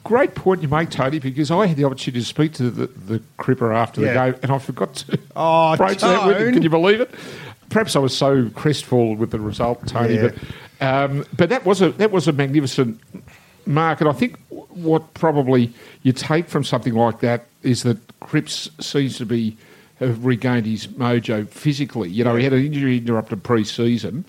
great 0.05 0.35
point 0.35 0.63
you 0.63 0.69
make, 0.69 0.91
Tony, 0.91 1.19
because 1.19 1.51
I 1.51 1.67
had 1.67 1.77
the 1.77 1.85
opportunity 1.85 2.21
to 2.21 2.27
speak 2.27 2.53
to 2.55 2.71
the, 2.71 2.87
the 2.87 3.23
Cripper 3.39 3.75
after 3.75 4.01
Yeah. 4.03 4.27
the 4.27 4.33
game, 4.33 4.41
and 4.43 4.53
I 4.53 4.59
forgot 4.59 4.95
to 4.97 5.19
Oh, 5.37 5.77
broach 5.79 6.01
that 6.01 6.27
with 6.27 6.39
him. 6.41 6.55
Can 6.55 6.63
you 6.63 6.71
believe 6.71 7.01
it? 7.01 7.11
Perhaps 7.71 7.97
I 7.97 7.99
was 7.99 8.17
so 8.17 8.49
crestfallen 8.51 9.19
with 9.19 9.31
the 9.31 9.39
result, 9.41 9.87
Tony, 9.87 10.15
Yeah. 10.15 10.29
but 10.29 10.35
um, 10.81 11.25
but 11.37 11.49
that 11.49 11.67
was 11.67 11.83
a 11.83 11.91
that 11.93 12.11
was 12.13 12.29
a 12.29 12.33
magnificent 12.33 13.01
mark, 13.67 14.01
and 14.01 14.09
I 14.09 14.13
think 14.13 14.39
what 14.71 15.15
probably 15.15 15.73
you 16.03 16.13
take 16.13 16.49
from 16.49 16.65
something 16.65 16.95
like 16.95 17.21
that 17.21 17.47
is 17.63 17.83
that 17.83 17.99
Cripps 18.21 18.71
seems 18.81 19.17
to 19.19 19.27
be 19.27 19.57
have 19.99 20.25
regained 20.25 20.67
his 20.67 20.87
mojo 20.87 21.49
physically. 21.49 22.09
You 22.09 22.25
know, 22.25 22.37
he 22.37 22.45
had 22.45 22.53
an 22.53 22.65
injury 22.65 22.99
interrupted 22.99 23.43
pre-season, 23.43 24.25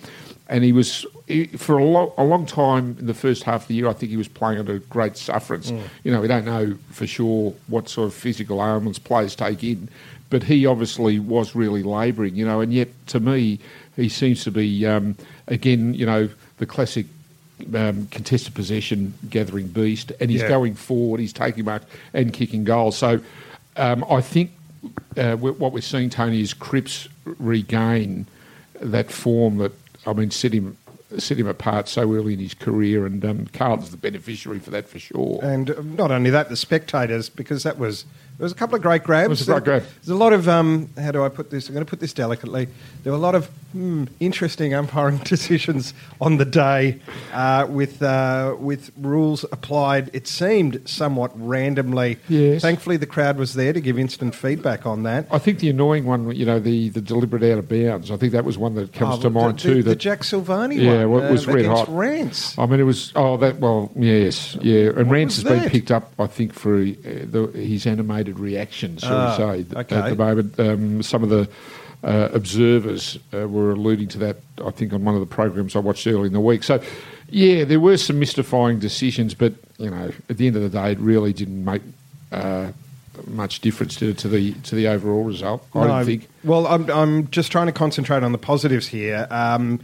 and 0.48 0.64
he 0.64 0.72
was 0.74 1.06
he, 1.28 1.46
for 1.46 1.78
a, 1.78 1.84
lo- 1.86 2.14
a 2.18 2.24
long 2.24 2.46
time 2.48 2.96
in 3.00 3.06
the 3.06 3.14
first 3.14 3.44
half 3.44 3.64
of 3.64 3.68
the 3.68 3.76
year. 3.76 3.88
I 3.88 3.94
think 3.94 4.10
he 4.10 4.18
was 4.18 4.28
playing 4.28 4.60
under 4.60 4.80
great 4.80 5.16
sufferance. 5.16 5.72
You 6.04 6.12
know, 6.12 6.22
we 6.22 6.28
don't 6.28 6.46
know 6.46 6.76
for 6.90 7.06
sure 7.06 7.54
what 7.68 7.88
sort 7.88 8.08
of 8.08 8.14
physical 8.14 8.64
ailments 8.66 8.98
players 8.98 9.36
take 9.36 9.64
in, 9.64 9.90
but 10.30 10.44
he 10.44 10.66
obviously 10.66 11.20
was 11.20 11.54
really 11.56 11.84
labouring, 11.84 12.36
you 12.36 12.46
know, 12.46 12.62
and 12.62 12.74
yet 12.74 12.90
to 13.08 13.20
me, 13.20 13.60
he 13.96 14.10
seems 14.10 14.44
to 14.46 14.52
be, 14.52 14.86
um, 14.86 15.16
again, 15.48 15.94
you 15.94 16.06
know, 16.06 16.30
the 16.58 16.66
classic 16.66 17.06
um, 17.76 18.08
contested 18.08 18.54
possession 18.54 19.14
gathering 19.30 19.68
beast, 19.68 20.12
and 20.20 20.30
he's 20.32 20.42
Yeah. 20.42 20.50
going 20.50 20.76
forward, 20.76 21.20
he's 21.20 21.34
taking 21.34 21.66
mark 21.66 21.84
and 22.14 22.34
kicking 22.34 22.64
goals. 22.64 22.98
So 22.98 23.20
um, 23.78 24.06
I 24.10 24.22
think 24.22 24.52
uh, 25.18 25.36
what 25.36 25.74
we're 25.74 25.82
seeing, 25.82 26.10
Tony, 26.10 26.42
is 26.42 26.54
Cripps 26.54 27.08
regain 27.40 28.26
that 28.82 29.12
form 29.12 29.58
that, 29.58 29.74
I 30.08 30.14
mean, 30.14 30.32
set 30.32 30.54
him, 30.54 30.78
set 31.18 31.38
him 31.38 31.48
apart 31.48 31.90
so 31.90 32.14
early 32.14 32.34
in 32.34 32.40
his 32.40 32.54
career, 32.54 33.06
and 33.06 33.24
um, 33.26 33.48
Carlton's 33.48 33.92
the 33.92 33.98
beneficiary 33.98 34.60
for 34.60 34.72
that 34.72 34.88
for 34.88 35.00
sure. 35.00 35.40
And 35.44 35.72
um, 35.72 35.96
not 35.96 36.12
only 36.12 36.30
that, 36.30 36.50
the 36.50 36.56
spectators, 36.56 37.30
because 37.30 37.64
that 37.64 37.78
was 37.78 38.06
there 38.40 38.46
was 38.46 38.54
a 38.54 38.56
couple 38.56 38.76
of 38.78 38.82
great 38.82 39.04
grabs. 39.04 39.26
It 39.26 39.30
was 39.30 39.42
a 39.42 39.52
great 39.52 39.64
grab. 39.66 39.84
There's 39.96 40.08
a 40.10 40.16
lot 40.16 40.32
of 40.32 40.48
um, 40.48 40.90
how 40.98 41.12
do 41.12 41.26
I 41.26 41.28
put 41.28 41.50
this? 41.50 41.68
I'm 41.68 41.74
going 41.76 41.86
to 41.86 41.90
put 41.90 42.00
this 42.00 42.14
delicately. 42.14 42.70
There 43.04 43.12
were 43.12 43.18
a 43.18 43.22
lot 43.22 43.36
of 43.36 43.48
hmm, 43.74 44.06
interesting 44.22 44.74
umpiring 44.74 45.18
decisions 45.26 45.94
on 46.22 46.38
the 46.38 46.46
day, 46.46 47.02
uh, 47.34 47.68
with 47.70 48.02
uh, 48.02 48.56
with 48.58 48.92
rules 48.98 49.44
applied. 49.52 50.10
It 50.14 50.26
seemed 50.26 50.82
somewhat 50.90 51.32
randomly. 51.36 52.18
Yes. 52.30 52.62
Thankfully, 52.62 52.96
the 52.96 53.06
crowd 53.06 53.38
was 53.38 53.56
there 53.56 53.74
to 53.74 53.82
give 53.82 54.00
instant 54.00 54.34
feedback 54.34 54.86
on 54.86 55.04
that. 55.04 55.28
I 55.32 55.38
think 55.38 55.60
the 55.60 55.70
annoying 55.70 56.06
one, 56.06 56.34
you 56.34 56.46
know, 56.46 56.60
the, 56.60 56.88
the 56.90 57.02
deliberate 57.02 57.44
out 57.44 57.58
of 57.60 57.68
bounds. 57.68 58.10
I 58.10 58.16
think 58.16 58.32
that 58.32 58.46
was 58.46 58.58
one 58.58 58.76
that 58.76 58.94
comes 58.94 59.18
Oh, 59.18 59.22
to 59.24 59.30
mind 59.30 59.60
the, 59.60 59.64
too. 59.64 59.76
The, 59.76 59.82
that 59.82 59.90
the 59.90 59.96
Jack 59.98 60.22
Silvagni 60.22 60.78
Yeah, 60.82 61.04
one. 61.06 61.12
well, 61.12 61.26
it 61.26 61.32
was 61.32 61.46
uh, 61.46 61.52
red 61.52 61.66
hot. 61.66 61.90
Rance. 61.90 62.58
I 62.58 62.66
mean, 62.66 62.80
it 62.80 62.84
was 62.84 63.12
oh 63.18 63.36
that 63.38 63.60
well 63.60 63.92
yes 63.98 64.56
yeah, 64.62 64.92
and 64.96 65.12
Rance 65.12 65.38
was 65.44 65.50
has 65.50 65.62
been 65.62 65.70
picked 65.70 65.92
up 65.92 66.14
I 66.18 66.28
think 66.28 66.54
for 66.54 66.78
uh, 66.78 66.86
the, 66.86 67.52
his 67.54 67.86
animated 67.86 68.29
reactions. 68.38 69.02
Shall 69.02 69.16
Ah, 69.18 69.32
we 69.56 69.64
say 69.64 69.78
okay. 69.80 69.96
at 69.96 70.10
the 70.10 70.16
moment? 70.16 70.60
Um, 70.60 71.02
some 71.04 71.24
of 71.24 71.30
the 71.30 71.50
uh, 72.04 72.30
observers 72.34 73.18
uh, 73.34 73.48
were 73.48 73.72
alluding 73.72 74.08
to 74.10 74.18
that. 74.20 74.38
I 74.64 74.72
think 74.72 74.94
on 74.94 75.04
one 75.04 75.16
of 75.16 75.22
the 75.22 75.26
programs 75.28 75.76
I 75.76 75.80
watched 75.80 76.06
early 76.08 76.28
in 76.28 76.34
the 76.34 76.40
week. 76.40 76.64
So 76.64 76.82
yeah, 77.30 77.64
there 77.64 77.80
were 77.80 77.98
some 77.98 78.20
mystifying 78.20 78.80
decisions, 78.80 79.34
but 79.34 79.54
you 79.78 79.90
know, 79.90 80.12
at 80.30 80.38
the 80.38 80.48
end 80.48 80.56
of 80.56 80.62
the 80.62 80.70
day, 80.70 80.92
it 80.92 81.00
really 81.00 81.34
didn't 81.34 81.64
make. 81.64 81.82
Uh, 82.32 82.72
much 83.28 83.60
difference 83.60 83.98
to, 83.98 84.14
to 84.14 84.30
the 84.30 84.54
to 84.64 84.76
the 84.76 84.88
overall 84.88 85.26
result. 85.26 85.66
I 85.76 85.80
No, 85.82 85.88
don't 85.88 86.06
think. 86.06 86.30
Well, 86.46 86.66
I'm, 86.68 86.90
I'm 86.90 87.30
just 87.32 87.52
trying 87.52 87.66
to 87.66 87.74
concentrate 87.74 88.24
on 88.24 88.32
the 88.32 88.38
positives 88.38 88.88
here. 88.88 89.28
Um, 89.30 89.82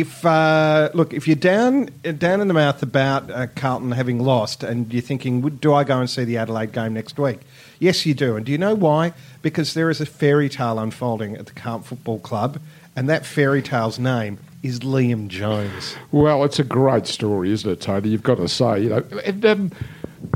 if 0.00 0.24
uh, 0.24 0.90
look, 0.94 1.12
if 1.12 1.26
you're 1.26 1.36
down 1.36 1.90
down 2.18 2.40
in 2.40 2.48
the 2.48 2.54
mouth 2.54 2.82
about 2.82 3.30
uh, 3.30 3.46
Carlton 3.54 3.92
having 3.92 4.18
lost, 4.20 4.62
and 4.62 4.92
you're 4.92 5.02
thinking, 5.02 5.40
do 5.42 5.74
I 5.74 5.84
go 5.84 5.98
and 6.00 6.08
see 6.08 6.24
the 6.24 6.38
Adelaide 6.38 6.72
game 6.72 6.94
next 6.94 7.18
week? 7.18 7.40
Yes, 7.78 8.06
you 8.06 8.14
do. 8.14 8.36
And 8.36 8.46
do 8.46 8.52
you 8.52 8.58
know 8.58 8.74
why? 8.74 9.12
Because 9.42 9.74
there 9.74 9.90
is 9.90 10.00
a 10.00 10.06
fairy 10.06 10.48
tale 10.48 10.78
unfolding 10.78 11.36
at 11.36 11.46
the 11.46 11.52
Carlton 11.52 11.84
Football 11.84 12.20
Club, 12.20 12.60
and 12.96 13.08
that 13.08 13.26
fairy 13.26 13.60
tale's 13.60 13.98
name 13.98 14.38
is 14.62 14.80
Liam 14.80 15.28
Jones. 15.28 15.96
Well, 16.10 16.44
it's 16.44 16.58
a 16.58 16.64
great 16.64 17.06
story, 17.06 17.50
isn't 17.50 17.70
it, 17.70 17.80
Tony? 17.80 18.08
You've 18.08 18.22
got 18.22 18.36
to 18.36 18.48
say, 18.48 18.80
you 18.80 18.88
know. 18.88 19.04
And 19.24 19.44
um, 19.44 19.72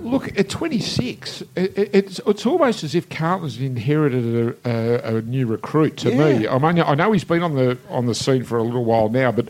look, 0.00 0.38
at 0.38 0.48
26, 0.48 1.42
it, 1.42 1.78
it- 1.78 1.90
it's 1.94 2.20
it's 2.26 2.46
almost 2.46 2.84
as 2.84 2.94
if 2.94 3.08
Carlton's 3.08 3.60
inherited 3.60 4.56
a, 4.64 4.70
a, 4.70 5.16
a 5.18 5.22
new 5.22 5.46
recruit. 5.46 5.96
To 5.98 6.10
me, 6.10 6.44
Yeah. 6.44 6.54
I 6.54 6.58
mean, 6.58 6.82
I 6.82 6.94
know 6.94 7.12
he's 7.12 7.24
been 7.24 7.42
on 7.42 7.54
the 7.54 7.78
on 7.88 8.06
the 8.06 8.14
scene 8.14 8.44
for 8.44 8.58
a 8.58 8.62
little 8.62 8.84
while 8.84 9.08
now, 9.08 9.32
but. 9.32 9.46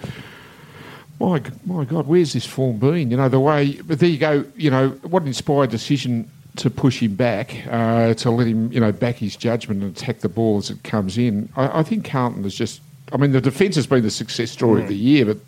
My, 1.18 1.40
my 1.64 1.86
God, 1.86 2.06
where's 2.06 2.34
this 2.34 2.44
form 2.44 2.76
been? 2.76 3.10
You 3.10 3.16
know, 3.16 3.30
the 3.30 3.40
way, 3.40 3.80
but 3.86 4.00
there 4.00 4.08
you 4.10 4.18
go, 4.18 4.44
you 4.54 4.70
know, 4.70 4.90
what 5.00 5.22
an 5.22 5.28
inspired 5.28 5.70
decision 5.70 6.30
to 6.56 6.68
push 6.68 7.00
him 7.02 7.14
back, 7.14 7.56
uh, 7.70 8.12
to 8.12 8.30
let 8.30 8.46
him, 8.46 8.70
you 8.70 8.80
know, 8.80 8.92
back 8.92 9.14
his 9.16 9.34
judgment 9.34 9.82
and 9.82 9.96
attack 9.96 10.18
the 10.18 10.28
ball 10.28 10.58
as 10.58 10.68
it 10.68 10.82
comes 10.84 11.16
in. 11.16 11.48
I, 11.56 11.80
I 11.80 11.82
think 11.84 12.04
Carlton 12.04 12.42
has 12.42 12.54
just, 12.54 12.82
I 13.14 13.16
mean, 13.16 13.32
the 13.32 13.40
defence 13.40 13.76
has 13.76 13.86
been 13.86 14.02
the 14.02 14.10
success 14.10 14.50
story 14.50 14.82
of 14.82 14.88
the 14.88 14.94
year, 14.94 15.24
but, 15.24 15.38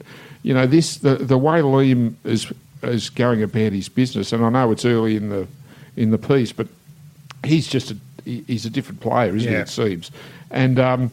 you 0.42 0.54
know, 0.54 0.66
this, 0.66 0.97
the, 0.97 1.16
the 1.16 1.37
way 1.37 1.61
Liam 1.61 2.14
is, 2.25 2.50
is 2.83 3.11
going 3.11 3.43
about 3.43 3.73
his 3.73 3.89
business, 3.89 4.33
and 4.33 4.45
I 4.45 4.51
know 4.51 4.71
it's 4.73 4.85
early 4.85 5.17
in 5.17 5.29
the, 5.31 5.47
in 5.97 6.11
the 6.11 6.19
piece, 6.19 6.53
but 6.53 6.69
he's 7.45 7.67
just 7.67 7.91
a, 7.91 7.97
he's 8.25 8.67
a 8.67 8.71
different 8.71 9.01
player, 9.01 9.35
isn't 9.35 9.51
he, 9.51 9.55
it 9.63 9.69
seems. 9.69 10.11
And, 10.51 10.79
um, 10.79 11.11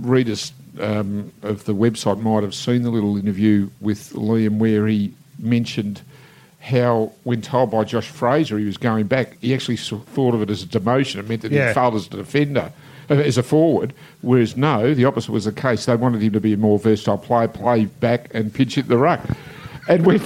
readers 0.00 0.52
um, 0.80 1.32
of 1.42 1.64
the 1.64 1.74
website 1.74 2.20
might 2.20 2.42
have 2.42 2.54
seen 2.54 2.82
the 2.82 2.90
little 2.90 3.16
interview 3.16 3.68
with 3.80 4.12
Liam 4.12 4.58
where 4.58 4.86
he 4.86 5.12
mentioned 5.38 6.02
how, 6.60 7.12
when 7.24 7.40
told 7.40 7.70
by 7.70 7.84
Josh 7.84 8.08
Fraser 8.08 8.58
he 8.58 8.64
was 8.64 8.76
going 8.76 9.06
back, 9.06 9.36
he 9.40 9.54
actually 9.54 9.76
thought 9.76 10.34
of 10.34 10.42
it 10.42 10.50
as 10.50 10.62
a 10.62 10.66
demotion. 10.66 11.16
It 11.16 11.28
meant 11.28 11.42
that 11.42 11.52
Yeah. 11.52 11.68
he 11.68 11.74
failed 11.74 11.94
as 11.94 12.06
a 12.06 12.10
defender, 12.10 12.72
uh, 13.10 13.14
as 13.14 13.38
a 13.38 13.42
forward. 13.42 13.92
Whereas 14.20 14.56
no, 14.56 14.94
the 14.94 15.04
opposite 15.04 15.32
was 15.32 15.44
the 15.44 15.52
case. 15.52 15.86
They 15.86 15.96
wanted 15.96 16.22
him 16.22 16.32
to 16.32 16.40
be 16.40 16.52
a 16.52 16.56
more 16.56 16.78
versatile 16.78 17.18
player, 17.18 17.48
play 17.48 17.86
back 17.86 18.28
and 18.34 18.52
pitch 18.52 18.76
at 18.78 18.88
the 18.88 18.98
ruck. 18.98 19.20
And 19.88 20.04
we 20.06 20.16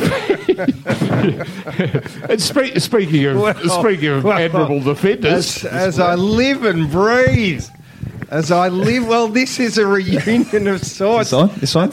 and 2.29 2.41
spe- 2.41 2.79
speaking 2.79 3.25
of 3.27 3.37
Well, 3.41 3.55
speaking 3.81 4.09
of 4.09 4.25
well, 4.25 4.39
admirable 4.39 4.81
defenders, 4.81 5.65
As, 5.65 5.73
as 5.73 5.99
I 6.01 6.15
live 6.17 6.65
and 6.65 6.91
breathe. 6.91 7.65
As 8.31 8.51
I 8.51 8.69
live, 8.69 9.07
well, 9.07 9.29
this 9.29 9.61
is 9.61 9.77
a 9.77 9.87
reunion 9.87 10.67
of 10.67 10.83
sorts. 10.83 11.31
This 11.31 11.35
on? 11.35 11.51
This 11.59 11.77
on? 11.77 11.93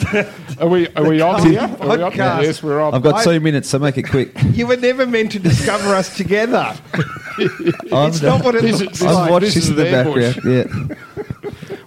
Are 0.58 0.68
we, 0.68 0.88
are 0.94 1.06
we 1.06 1.20
on 1.20 1.42
here? 1.46 1.60
Are 1.80 1.96
we 1.98 2.02
on? 2.02 2.12
Yes, 2.16 2.62
we're 2.62 2.80
on. 2.80 2.94
I've 2.94 3.02
got 3.02 3.22
two 3.24 3.38
minutes, 3.40 3.68
so 3.68 3.78
make 3.78 3.98
it 3.98 4.04
quick. 4.04 4.34
You 4.52 4.66
were 4.66 4.76
never 4.78 5.06
meant 5.06 5.32
to 5.32 5.38
discover 5.38 5.94
us 5.94 6.16
together. 6.16 6.74
It's 7.42 8.20
not 8.20 8.44
what 8.44 8.54
it 8.54 8.62
This 8.62 8.74
is- 8.76 8.80
looks 8.82 8.98
this 8.98 9.08
I've 9.08 9.14
like. 9.14 9.30
watched 9.30 9.44
This 9.46 9.54
this 9.54 9.64
is 9.64 9.70
in 9.70 9.76
the 9.76 9.86
an 9.86 9.92
background. 10.04 10.36
Yeah, 10.44 10.96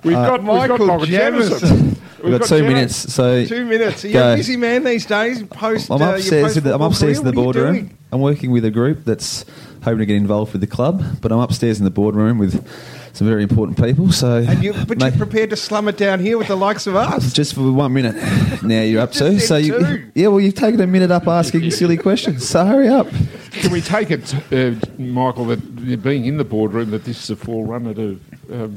We've 0.03 0.13
got, 0.15 0.39
we've 0.39 0.47
got 0.47 0.79
Michael 0.79 0.85
Michael 0.87 1.05
Jamison. 1.05 1.59
Jamison. 1.59 1.92
We've 2.23 2.39
got 2.39 2.47
two 2.47 2.59
Jam- 2.59 2.67
minutes. 2.67 3.13
So 3.13 3.45
Two 3.45 3.65
minutes. 3.65 4.03
Are 4.03 4.07
you 4.07 4.13
Go. 4.13 4.33
a 4.33 4.35
busy 4.37 4.57
man 4.57 4.83
these 4.83 5.05
days? 5.05 5.43
Post. 5.43 5.91
I'm 5.91 6.01
uh, 6.01 6.05
your 6.05 6.15
upstairs. 6.15 6.57
in 6.57 6.63
the, 6.63 6.73
I'm 6.73 6.81
upstairs 6.81 7.19
in 7.19 7.25
the 7.25 7.31
career? 7.31 7.45
What 7.45 7.55
are 7.55 7.59
you 7.59 7.71
boardroom. 7.81 7.97
I'm 8.11 8.21
working 8.21 8.51
with 8.51 8.63
a 8.65 8.71
group 8.71 9.03
that's 9.05 9.43
hoping 9.83 9.99
to 9.99 10.05
get 10.05 10.15
involved 10.17 10.53
with 10.53 10.61
the 10.61 10.67
club, 10.67 11.03
but 11.21 11.31
I'm 11.31 11.39
upstairs 11.39 11.79
in 11.79 11.83
the 11.83 11.91
boardroom 11.91 12.37
with 12.37 12.65
some 13.13 13.27
very 13.27 13.43
important 13.43 13.77
people. 13.77 14.11
So, 14.11 14.37
And 14.37 14.63
you, 14.63 14.73
but 14.73 14.97
mate, 14.97 15.09
you're 15.15 15.25
prepared 15.25 15.49
to 15.51 15.55
slum 15.55 15.87
it 15.87 15.97
down 15.97 16.19
here 16.19 16.37
with 16.37 16.47
the 16.47 16.55
likes 16.55 16.87
of 16.87 16.95
us. 16.95 17.33
just 17.33 17.53
for 17.53 17.71
one 17.71 17.93
minute. 17.93 18.15
Now 18.63 18.81
you're 18.81 19.01
up 19.01 19.11
to. 19.13 19.39
So 19.41 19.57
you, 19.57 19.77
two. 19.77 20.11
yeah, 20.15 20.27
well, 20.27 20.39
you've 20.39 20.55
taken 20.55 20.79
a 20.79 20.87
minute 20.87 21.11
up 21.11 21.27
asking 21.27 21.69
silly 21.71 21.97
questions. 21.97 22.47
So 22.47 22.65
hurry 22.65 22.87
up. 22.87 23.07
Can 23.51 23.71
we 23.71 23.81
take 23.81 24.09
it, 24.09 24.33
uh, 24.53 24.79
Michael, 24.97 25.45
that 25.45 26.01
being 26.01 26.25
in 26.25 26.37
the 26.37 26.45
boardroom, 26.45 26.91
that 26.91 27.03
this 27.03 27.21
is 27.23 27.29
a 27.29 27.35
forerunner 27.35 27.93
to. 27.93 28.19
Um, 28.51 28.75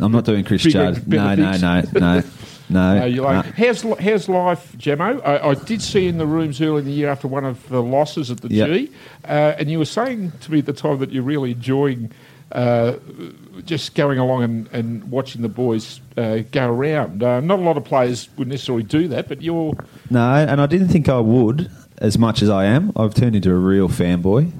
I'm 0.00 0.12
not 0.12 0.24
doing 0.24 0.44
Chris 0.44 0.64
Bigger 0.64 0.92
Judd. 0.92 1.06
No, 1.08 1.34
no, 1.34 1.56
no, 1.56 1.82
no, 1.94 2.22
no. 2.70 3.02
uh, 3.02 3.04
you 3.04 3.22
like, 3.22 3.46
no. 3.46 3.52
how's, 3.66 3.82
how's 3.82 4.28
life, 4.28 4.72
Jamo? 4.76 5.24
I, 5.24 5.50
I 5.50 5.54
did 5.54 5.80
see 5.82 6.04
you 6.04 6.08
in 6.08 6.18
the 6.18 6.26
rooms 6.26 6.60
early 6.60 6.80
in 6.80 6.84
the 6.86 6.92
year 6.92 7.08
after 7.10 7.28
one 7.28 7.44
of 7.44 7.68
the 7.68 7.82
losses 7.82 8.30
at 8.30 8.40
the 8.40 8.48
Yep. 8.48 8.68
G, 8.68 8.90
uh, 9.24 9.54
and 9.58 9.70
you 9.70 9.78
were 9.78 9.84
saying 9.84 10.32
to 10.40 10.52
me 10.52 10.58
at 10.60 10.66
the 10.66 10.72
time 10.72 10.98
that 10.98 11.12
you're 11.12 11.22
really 11.22 11.52
enjoying 11.52 12.10
uh, 12.52 12.96
just 13.64 13.94
going 13.94 14.18
along 14.18 14.42
and, 14.42 14.68
and 14.72 15.10
watching 15.10 15.42
the 15.42 15.48
boys 15.48 16.00
uh, 16.16 16.38
go 16.50 16.68
around. 16.68 17.22
Uh, 17.22 17.40
not 17.40 17.58
a 17.58 17.62
lot 17.62 17.76
of 17.76 17.84
players 17.84 18.28
would 18.36 18.48
necessarily 18.48 18.82
do 18.84 19.08
that, 19.08 19.28
but 19.28 19.40
you're. 19.42 19.74
No, 20.10 20.34
and 20.34 20.60
I 20.60 20.66
didn't 20.66 20.88
think 20.88 21.08
I 21.08 21.18
would 21.18 21.70
as 21.98 22.18
much 22.18 22.42
as 22.42 22.50
I 22.50 22.64
am. 22.64 22.92
I've 22.96 23.14
turned 23.14 23.36
into 23.36 23.50
a 23.50 23.54
real 23.54 23.88
fanboy. 23.88 24.50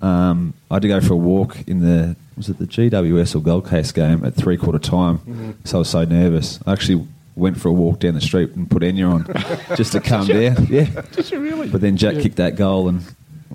Um, 0.00 0.54
I 0.70 0.74
had 0.74 0.82
to 0.82 0.88
go 0.88 1.00
for 1.00 1.14
a 1.14 1.16
walk 1.16 1.56
in 1.66 1.80
the 1.80 2.16
was 2.36 2.48
it 2.48 2.58
the 2.58 2.66
GWS 2.66 3.34
or 3.34 3.40
Gold 3.40 3.64
Coast 3.66 3.94
game 3.94 4.24
at 4.24 4.34
three 4.34 4.56
quarter 4.56 4.78
time, 4.78 5.18
Mm-hmm. 5.18 5.50
so 5.64 5.76
I 5.76 5.80
was 5.80 5.88
so 5.88 6.04
nervous. 6.04 6.58
I 6.66 6.72
actually 6.72 7.06
went 7.34 7.58
for 7.60 7.68
a 7.68 7.72
walk 7.72 7.98
down 8.00 8.14
the 8.14 8.20
street 8.20 8.52
and 8.54 8.70
put 8.70 8.82
Enya 8.82 9.10
on 9.10 9.26
just 9.76 9.92
to 9.92 10.00
calm 10.00 10.26
down. 10.26 10.66
Yeah, 10.70 11.02
Did 11.12 11.30
you 11.30 11.40
really? 11.40 11.68
but 11.68 11.80
then 11.80 11.96
Jack 11.96 12.14
Yeah. 12.16 12.20
kicked 12.22 12.36
that 12.36 12.56
goal 12.56 12.88
and 12.88 13.02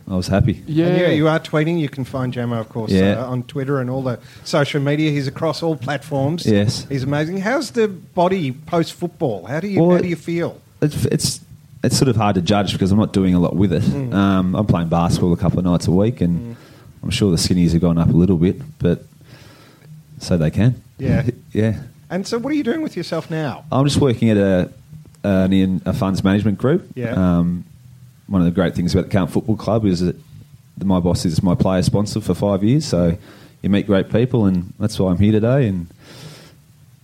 I 0.08 0.16
was 0.16 0.28
happy. 0.28 0.62
Yeah. 0.68 0.86
And 0.88 1.12
you, 1.12 1.18
you 1.24 1.28
are 1.28 1.40
tweeting. 1.40 1.80
You 1.80 1.90
can 1.90 2.04
find 2.06 2.34
Jamo, 2.34 2.60
of 2.60 2.70
course, 2.70 2.92
Yeah. 2.92 3.22
uh, 3.24 3.28
on 3.32 3.44
Twitter 3.44 3.80
and 3.80 3.90
all 3.90 4.02
the 4.04 4.20
social 4.44 4.82
media. 4.82 5.10
He's 5.12 5.28
across 5.28 5.64
all 5.64 5.76
platforms. 5.76 6.46
Yes. 6.46 6.86
he's 6.90 7.04
amazing. 7.04 7.38
How's 7.38 7.72
the 7.72 7.88
body 7.88 8.52
post 8.52 8.94
football? 8.94 9.46
How 9.46 9.60
do 9.60 9.68
you 9.68 9.82
Well, 9.82 9.96
how 9.98 10.02
do 10.02 10.08
you 10.08 10.16
feel? 10.16 10.60
It's, 10.82 11.06
it's 11.06 11.40
it's 11.84 11.98
sort 11.98 12.10
of 12.10 12.16
hard 12.16 12.36
to 12.36 12.42
judge 12.42 12.74
because 12.74 12.92
I'm 12.92 13.00
not 13.00 13.12
doing 13.14 13.34
a 13.34 13.40
lot 13.40 13.56
with 13.56 13.74
it. 13.74 13.82
Mm. 13.82 14.14
Um, 14.14 14.56
I'm 14.56 14.68
playing 14.68 14.90
basketball 14.90 15.34
a 15.34 15.38
couple 15.38 15.58
of 15.58 15.66
nights 15.66 15.88
a 15.88 15.92
week, 15.92 16.22
and 16.22 16.56
I'm 17.04 17.10
sure 17.10 17.32
the 17.32 17.38
skinnies 17.38 17.72
have 17.74 17.82
gone 17.82 17.98
up 17.98 18.10
a 18.10 18.14
little 18.14 18.38
bit, 18.38 18.62
but 18.80 19.04
so 20.20 20.38
they 20.38 20.52
can. 20.52 20.82
Yeah. 20.98 21.30
yeah. 21.52 21.84
And 22.10 22.28
so, 22.28 22.38
what 22.38 22.52
are 22.52 22.56
you 22.56 22.64
doing 22.64 22.82
with 22.82 22.96
yourself 22.98 23.32
now? 23.32 23.66
I'm 23.72 23.86
just 23.86 24.00
working 24.00 24.30
at 24.30 24.38
a 24.38 24.72
an, 25.24 25.54
in 25.54 25.82
a 25.86 25.94
funds 25.94 26.24
management 26.24 26.58
group. 26.58 26.88
Yeah. 26.96 27.14
Um, 27.14 27.66
one 28.28 28.42
of 28.42 28.46
the 28.46 28.52
great 28.52 28.76
things 28.76 28.94
about 28.94 29.06
the 29.06 29.12
Carlton 29.12 29.34
Football 29.34 29.58
Club 29.58 29.86
is 29.86 30.00
that 30.02 30.16
my 30.84 31.00
boss 31.00 31.26
is 31.26 31.44
my 31.44 31.56
player 31.56 31.82
sponsor 31.84 32.22
for 32.22 32.34
five 32.34 32.64
years, 32.64 32.86
so 32.86 33.18
you 33.62 33.70
meet 33.70 33.86
great 33.88 34.10
people, 34.10 34.46
and 34.46 34.74
that's 34.80 35.00
why 35.00 35.12
I'm 35.12 35.18
here 35.18 35.32
today, 35.32 35.68
and 35.68 35.88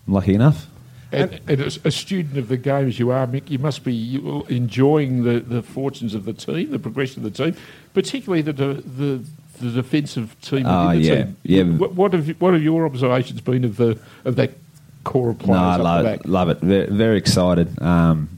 I'm 0.08 0.13
lucky 0.13 0.34
enough. 0.34 0.68
And, 1.12 1.39
and 1.48 1.62
as 1.62 1.80
a 1.86 1.92
student 1.92 2.38
of 2.38 2.50
the 2.50 2.58
game 2.58 2.88
as 2.88 3.00
you 3.00 3.12
are, 3.12 3.25
Mick, 3.27 3.50
you 3.50 3.60
must 3.60 3.86
be 3.86 4.22
enjoying 4.50 5.24
the, 5.24 5.39
the 5.39 5.63
fortunes 5.63 6.13
of 6.13 6.25
the 6.25 6.34
team, 6.34 6.72
the 6.72 6.80
progression 6.80 7.25
of 7.25 7.34
the 7.34 7.44
team, 7.44 7.56
particularly 7.94 8.42
the 8.42 8.54
the 8.54 8.74
the 8.74 9.25
defensive 9.60 10.36
team 10.42 10.64
Ah, 10.66 10.88
within 10.90 11.02
the 11.02 11.08
yeah, 11.08 11.16
team. 11.24 11.38
yeah. 11.44 11.64
What, 11.64 11.94
what 11.96 12.14
have 12.14 12.28
you- 12.28 12.36
what 12.40 12.54
have 12.54 12.64
your 12.64 12.86
observations 12.86 13.42
been 13.42 13.64
of 13.66 13.78
the 13.78 13.98
of 14.26 14.36
that 14.38 14.52
core 15.04 15.30
of 15.32 15.40
No, 15.42 15.46
players 15.46 15.60
I 15.62 15.72
up 15.74 15.78
the 15.78 15.84
love, 15.84 16.04
back? 16.06 16.20
love 16.26 16.50
it. 16.50 16.60
Very, 16.60 16.88
very 16.88 17.18
excited. 17.18 17.82
Um, 17.82 18.30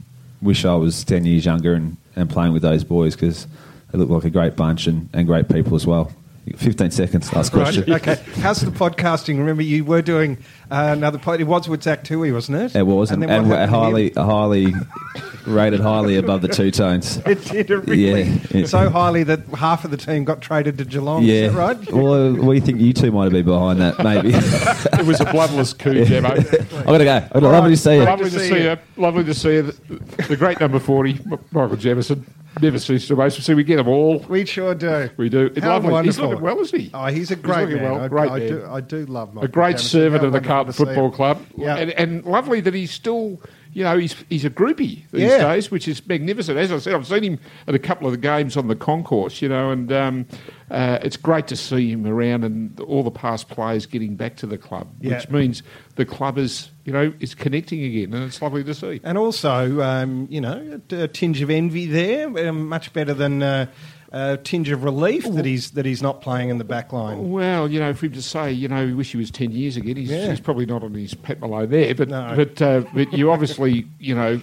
wish 0.42 0.64
I 0.64 0.74
was 0.74 1.04
10 1.04 1.24
years 1.26 1.44
younger 1.44 1.74
and, 1.74 1.96
and 2.16 2.30
playing 2.30 2.52
with 2.52 2.62
those 2.62 2.84
boys 2.84 3.14
because 3.16 3.46
they 3.92 3.98
look 3.98 4.08
like 4.08 4.24
a 4.24 4.30
great 4.30 4.56
bunch 4.56 4.86
and, 4.86 5.08
and 5.12 5.26
great 5.26 5.48
people 5.48 5.74
as 5.74 5.86
well. 5.86 6.12
15 6.56 6.90
seconds, 6.90 7.32
last 7.32 7.52
question. 7.52 7.84
Right, 7.86 8.00
okay. 8.08 8.22
How's 8.40 8.60
the 8.60 8.70
podcasting? 8.70 9.38
Remember, 9.38 9.62
you 9.62 9.84
were 9.84 10.00
doing 10.02 10.38
uh, 10.70 10.90
another 10.96 11.18
pod. 11.18 11.40
It 11.40 11.44
was 11.44 11.68
with 11.68 11.82
Zach 11.82 12.02
Tuohy, 12.02 12.32
wasn't 12.32 12.58
it? 12.58 12.76
It 12.76 12.82
was, 12.86 13.10
and, 13.10 13.22
then 13.22 13.30
and 13.30 13.48
what 13.48 13.58
we're 13.58 13.66
happened 13.66 13.72
to 14.16 14.24
highly, 14.24 14.64
him? 14.70 14.72
highly 14.74 15.29
rated 15.50 15.80
highly 15.80 16.16
above 16.16 16.42
the 16.42 16.48
two 16.48 16.70
tones. 16.70 17.20
It 17.26 17.44
did 17.44 17.70
it 17.70 17.76
really 17.86 18.22
Yeah, 18.22 18.38
yeah. 18.50 18.66
so 18.66 18.88
highly 18.90 19.22
that 19.24 19.40
half 19.48 19.84
of 19.84 19.90
the 19.90 19.96
team 19.96 20.24
got 20.24 20.40
traded 20.40 20.78
to 20.78 20.84
Geelong. 20.84 21.22
Yeah, 21.22 21.34
Is 21.34 21.52
that 21.52 21.58
right? 21.58 21.92
Well, 21.92 22.14
uh, 22.14 22.32
we 22.32 22.60
think 22.60 22.80
you 22.80 22.92
two 22.92 23.12
might 23.12 23.24
have 23.24 23.32
been 23.32 23.44
behind 23.44 23.80
that, 23.80 23.98
maybe. 24.02 24.30
it 24.34 25.06
was 25.06 25.20
a 25.20 25.24
bloodless 25.26 25.72
coup, 25.72 25.90
eh? 25.90 26.04
Jamo. 26.04 26.30
I've 26.78 26.86
gotta 26.86 27.04
go. 27.04 27.28
I'd 27.32 27.42
love 27.42 27.64
right. 27.64 27.68
to 27.70 27.76
see 27.76 27.94
you. 27.96 28.04
Lovely 28.04 28.30
to 28.30 28.36
to 28.36 28.40
see 28.40 28.48
see 28.48 28.62
you. 28.62 28.70
you. 28.70 28.76
Lovely 28.96 29.24
to 29.24 29.34
see 29.34 29.52
you. 29.54 29.62
The, 29.62 30.22
the 30.28 30.36
great 30.36 30.58
number 30.60 30.78
40, 30.78 31.20
Michael 31.52 31.76
Jamison. 31.76 32.24
Never 32.60 32.80
cease 32.80 33.06
to 33.06 33.14
amaze. 33.14 33.36
See, 33.36 33.54
we 33.54 33.62
get 33.62 33.76
them 33.76 33.86
all. 33.86 34.18
We 34.28 34.44
sure 34.44 34.74
do. 34.74 35.08
We 35.16 35.28
do. 35.28 35.46
It's 35.54 35.60
How 35.60 35.78
lovely. 35.78 36.02
He's 36.02 36.18
looking 36.18 36.40
well, 36.40 36.58
isn't 36.58 36.80
he? 36.80 36.90
Oh, 36.92 37.06
he's 37.06 37.30
a 37.30 37.36
great 37.36 37.68
looking 37.68 37.76
man. 37.82 37.92
well. 37.92 38.08
Great 38.08 38.30
I 38.30 38.38
man. 38.40 38.48
do. 38.48 38.66
I 38.68 38.80
do 38.80 39.06
love 39.06 39.32
Michael 39.34 39.44
a 39.44 39.48
great 39.48 39.70
Jamison. 39.76 39.88
servant 39.88 40.20
How 40.22 40.26
of 40.26 40.32
the 40.32 40.36
wonderful 40.38 40.48
Carlton 40.48 40.72
Football. 40.72 41.10
Club, 41.12 41.46
Yeah. 41.56 41.76
and, 41.76 41.92
and 41.92 42.24
lovely 42.24 42.60
that 42.60 42.74
he's 42.74 42.90
still, 42.90 43.40
you 43.72 43.84
know, 43.84 43.96
he's 43.98 44.14
he's 44.28 44.44
a 44.44 44.50
groupie 44.50 45.04
these 45.12 45.22
Yeah. 45.22 45.38
days, 45.52 45.70
which 45.70 45.86
is 45.86 46.06
magnificent. 46.06 46.58
As 46.58 46.72
I 46.72 46.78
said, 46.78 46.94
I've 46.94 47.06
seen 47.06 47.22
him 47.22 47.38
at 47.68 47.74
a 47.74 47.78
couple 47.78 48.06
of 48.06 48.12
the 48.12 48.18
games 48.18 48.56
on 48.56 48.68
the 48.68 48.76
concourse, 48.76 49.40
you 49.40 49.48
know, 49.48 49.70
and 49.70 49.92
um, 49.92 50.26
uh, 50.70 50.98
it's 51.02 51.16
great 51.16 51.46
to 51.48 51.56
see 51.56 51.90
him 51.92 52.06
around 52.06 52.44
and 52.44 52.78
all 52.80 53.02
the 53.02 53.10
past 53.10 53.48
players 53.48 53.86
getting 53.86 54.16
back 54.16 54.36
to 54.36 54.46
the 54.46 54.58
club, 54.58 54.88
Yeah. 55.00 55.16
which 55.16 55.28
means 55.30 55.62
the 55.96 56.04
club 56.04 56.38
is, 56.38 56.70
you 56.84 56.92
know, 56.92 57.12
is 57.20 57.34
connecting 57.34 57.82
again, 57.84 58.12
and 58.14 58.24
it's 58.24 58.40
lovely 58.42 58.64
to 58.64 58.74
see. 58.74 59.00
And 59.04 59.16
also, 59.18 59.80
um, 59.82 60.26
you 60.30 60.40
know, 60.40 60.80
a, 60.90 61.02
a 61.02 61.08
tinge 61.08 61.40
of 61.42 61.50
envy 61.50 61.86
there, 61.86 62.26
um, 62.48 62.68
much 62.68 62.92
better 62.92 63.14
than 63.14 63.42
uh, 63.42 63.66
a 64.12 64.36
tinge 64.38 64.68
of 64.70 64.82
relief 64.82 65.24
that 65.34 65.44
he's 65.44 65.70
that 65.72 65.86
he's 65.86 66.02
not 66.02 66.20
playing 66.20 66.48
in 66.48 66.58
the 66.58 66.64
back 66.64 66.92
line. 66.92 67.30
Well, 67.30 67.70
you 67.70 67.78
know, 67.78 67.94
for 67.94 68.06
him 68.06 68.12
to 68.12 68.22
say, 68.22 68.50
you 68.50 68.66
know, 68.66 68.84
we 68.86 68.94
wish 68.94 69.12
he 69.12 69.16
was 69.18 69.30
ten 69.30 69.52
years 69.52 69.76
again, 69.76 69.96
he's, 69.96 70.10
Yeah. 70.10 70.30
he's 70.30 70.40
probably 70.40 70.66
not 70.66 70.82
on 70.82 70.94
his 70.94 71.14
Pat 71.14 71.38
Malone 71.40 71.70
there, 71.70 71.94
but 71.94 72.08
No. 72.08 72.32
but 72.34 72.60
uh, 72.60 72.82
but 72.92 73.12
you 73.12 73.30
obviously, 73.30 73.86
you 74.00 74.14
know, 74.14 74.40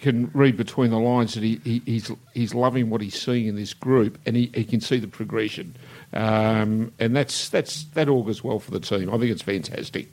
can 0.00 0.30
read 0.32 0.56
between 0.56 0.90
the 0.90 0.98
lines 0.98 1.34
that 1.34 1.42
he, 1.42 1.60
he 1.64 1.82
he's 1.84 2.10
he's 2.32 2.54
loving 2.54 2.88
what 2.88 3.00
he's 3.02 3.20
seeing 3.20 3.46
in 3.46 3.56
this 3.56 3.74
group, 3.74 4.18
and 4.24 4.36
he, 4.36 4.50
he 4.54 4.64
can 4.64 4.80
see 4.80 4.98
the 4.98 5.08
progression, 5.08 5.74
um, 6.14 6.92
and 6.98 7.14
that's 7.14 7.48
that's 7.50 7.84
that 7.94 8.08
augurs 8.08 8.42
well 8.42 8.58
for 8.58 8.70
the 8.70 8.80
team. 8.80 9.08
I 9.12 9.18
think 9.18 9.30
it's 9.30 9.42
fantastic. 9.42 10.08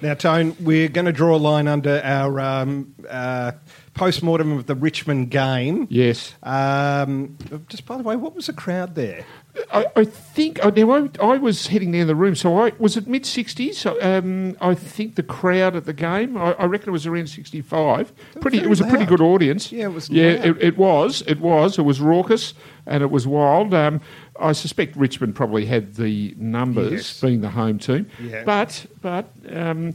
Now, 0.00 0.14
Tone, 0.14 0.56
we're 0.60 0.88
going 0.88 1.04
to 1.06 1.12
draw 1.12 1.36
a 1.36 1.38
line 1.38 1.68
under 1.68 2.00
our 2.04 2.40
um, 2.40 2.94
uh, 3.08 3.52
post 3.94 4.22
mortem 4.22 4.52
of 4.52 4.66
the 4.66 4.74
Richmond 4.74 5.30
game. 5.30 5.86
Yes, 5.90 6.34
Um, 6.42 7.36
just 7.68 7.84
by 7.86 7.96
the 7.96 8.02
way, 8.02 8.16
what 8.16 8.34
was 8.34 8.46
the 8.46 8.52
crowd 8.52 8.94
there? 8.94 9.24
I, 9.70 9.84
I 9.96 10.04
think 10.04 10.60
oh, 10.62 10.70
now 10.70 10.92
I, 10.92 11.10
I 11.34 11.36
was 11.36 11.66
heading 11.66 11.92
down 11.92 12.06
the 12.06 12.14
room, 12.14 12.34
so 12.34 12.56
I 12.58 12.72
was 12.78 12.96
it 12.96 13.06
mid 13.06 13.26
sixties. 13.26 13.84
Um, 13.84 14.56
I 14.62 14.74
think 14.74 15.16
the 15.16 15.22
crowd 15.22 15.76
at 15.76 15.84
the 15.84 15.92
game, 15.92 16.38
I, 16.38 16.52
I 16.54 16.64
reckon 16.64 16.88
it 16.88 16.92
was 16.92 17.06
around 17.06 17.26
sixty 17.28 17.60
five. 17.60 18.10
Pretty, 18.40 18.58
it 18.58 18.68
was 18.70 18.80
a 18.80 18.86
pretty 18.86 19.04
good 19.04 19.20
audience. 19.20 19.70
Yeah, 19.70 19.84
it 19.84 19.92
was 19.92 20.08
Yeah, 20.08 20.32
loud. 20.36 20.44
it, 20.46 20.62
it 20.62 20.78
was. 20.78 21.22
It 21.26 21.40
was. 21.40 21.78
It 21.78 21.82
was 21.82 22.00
raucous 22.00 22.54
and 22.86 23.02
it 23.02 23.10
was 23.10 23.26
wild. 23.26 23.74
Um, 23.74 24.00
I 24.40 24.52
suspect 24.52 24.96
Richmond 24.96 25.34
probably 25.34 25.66
had 25.66 25.96
the 25.96 26.34
numbers, 26.38 26.92
Yes. 26.92 27.20
being 27.20 27.42
the 27.42 27.50
home 27.50 27.78
team. 27.78 28.06
Yeah. 28.22 28.44
But 28.44 28.86
but 29.02 29.28
um, 29.50 29.92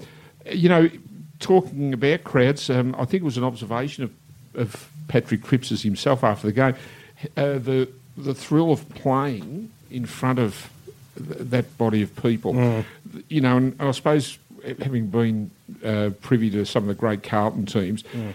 you 0.51 0.69
know, 0.69 0.87
talking 1.39 1.93
about 1.93 2.23
crowds, 2.23 2.69
um, 2.69 2.95
I 2.97 3.05
think 3.05 3.21
it 3.21 3.25
was 3.25 3.37
an 3.37 3.43
observation 3.43 4.03
of, 4.03 4.11
of 4.55 4.89
Patrick 5.07 5.41
Cripps 5.43 5.69
himself 5.81 6.23
after 6.23 6.47
the 6.47 6.53
game. 6.53 6.75
Uh, 7.35 7.57
the 7.57 7.87
the 8.15 8.33
thrill 8.33 8.71
of 8.71 8.87
playing 8.89 9.69
in 9.91 10.05
front 10.05 10.39
of 10.39 10.69
th- 11.17 11.37
that 11.49 11.77
body 11.77 12.01
of 12.01 12.15
people, 12.15 12.53
Mm. 12.53 12.83
you 13.29 13.41
know, 13.41 13.57
and 13.57 13.75
I 13.79 13.91
suppose 13.91 14.37
having 14.81 15.07
been 15.07 15.51
uh, 15.85 16.09
privy 16.21 16.49
to 16.49 16.65
some 16.65 16.83
of 16.83 16.87
the 16.87 16.95
great 16.95 17.21
Carlton 17.23 17.65
teams. 17.67 18.03
Mm. 18.03 18.33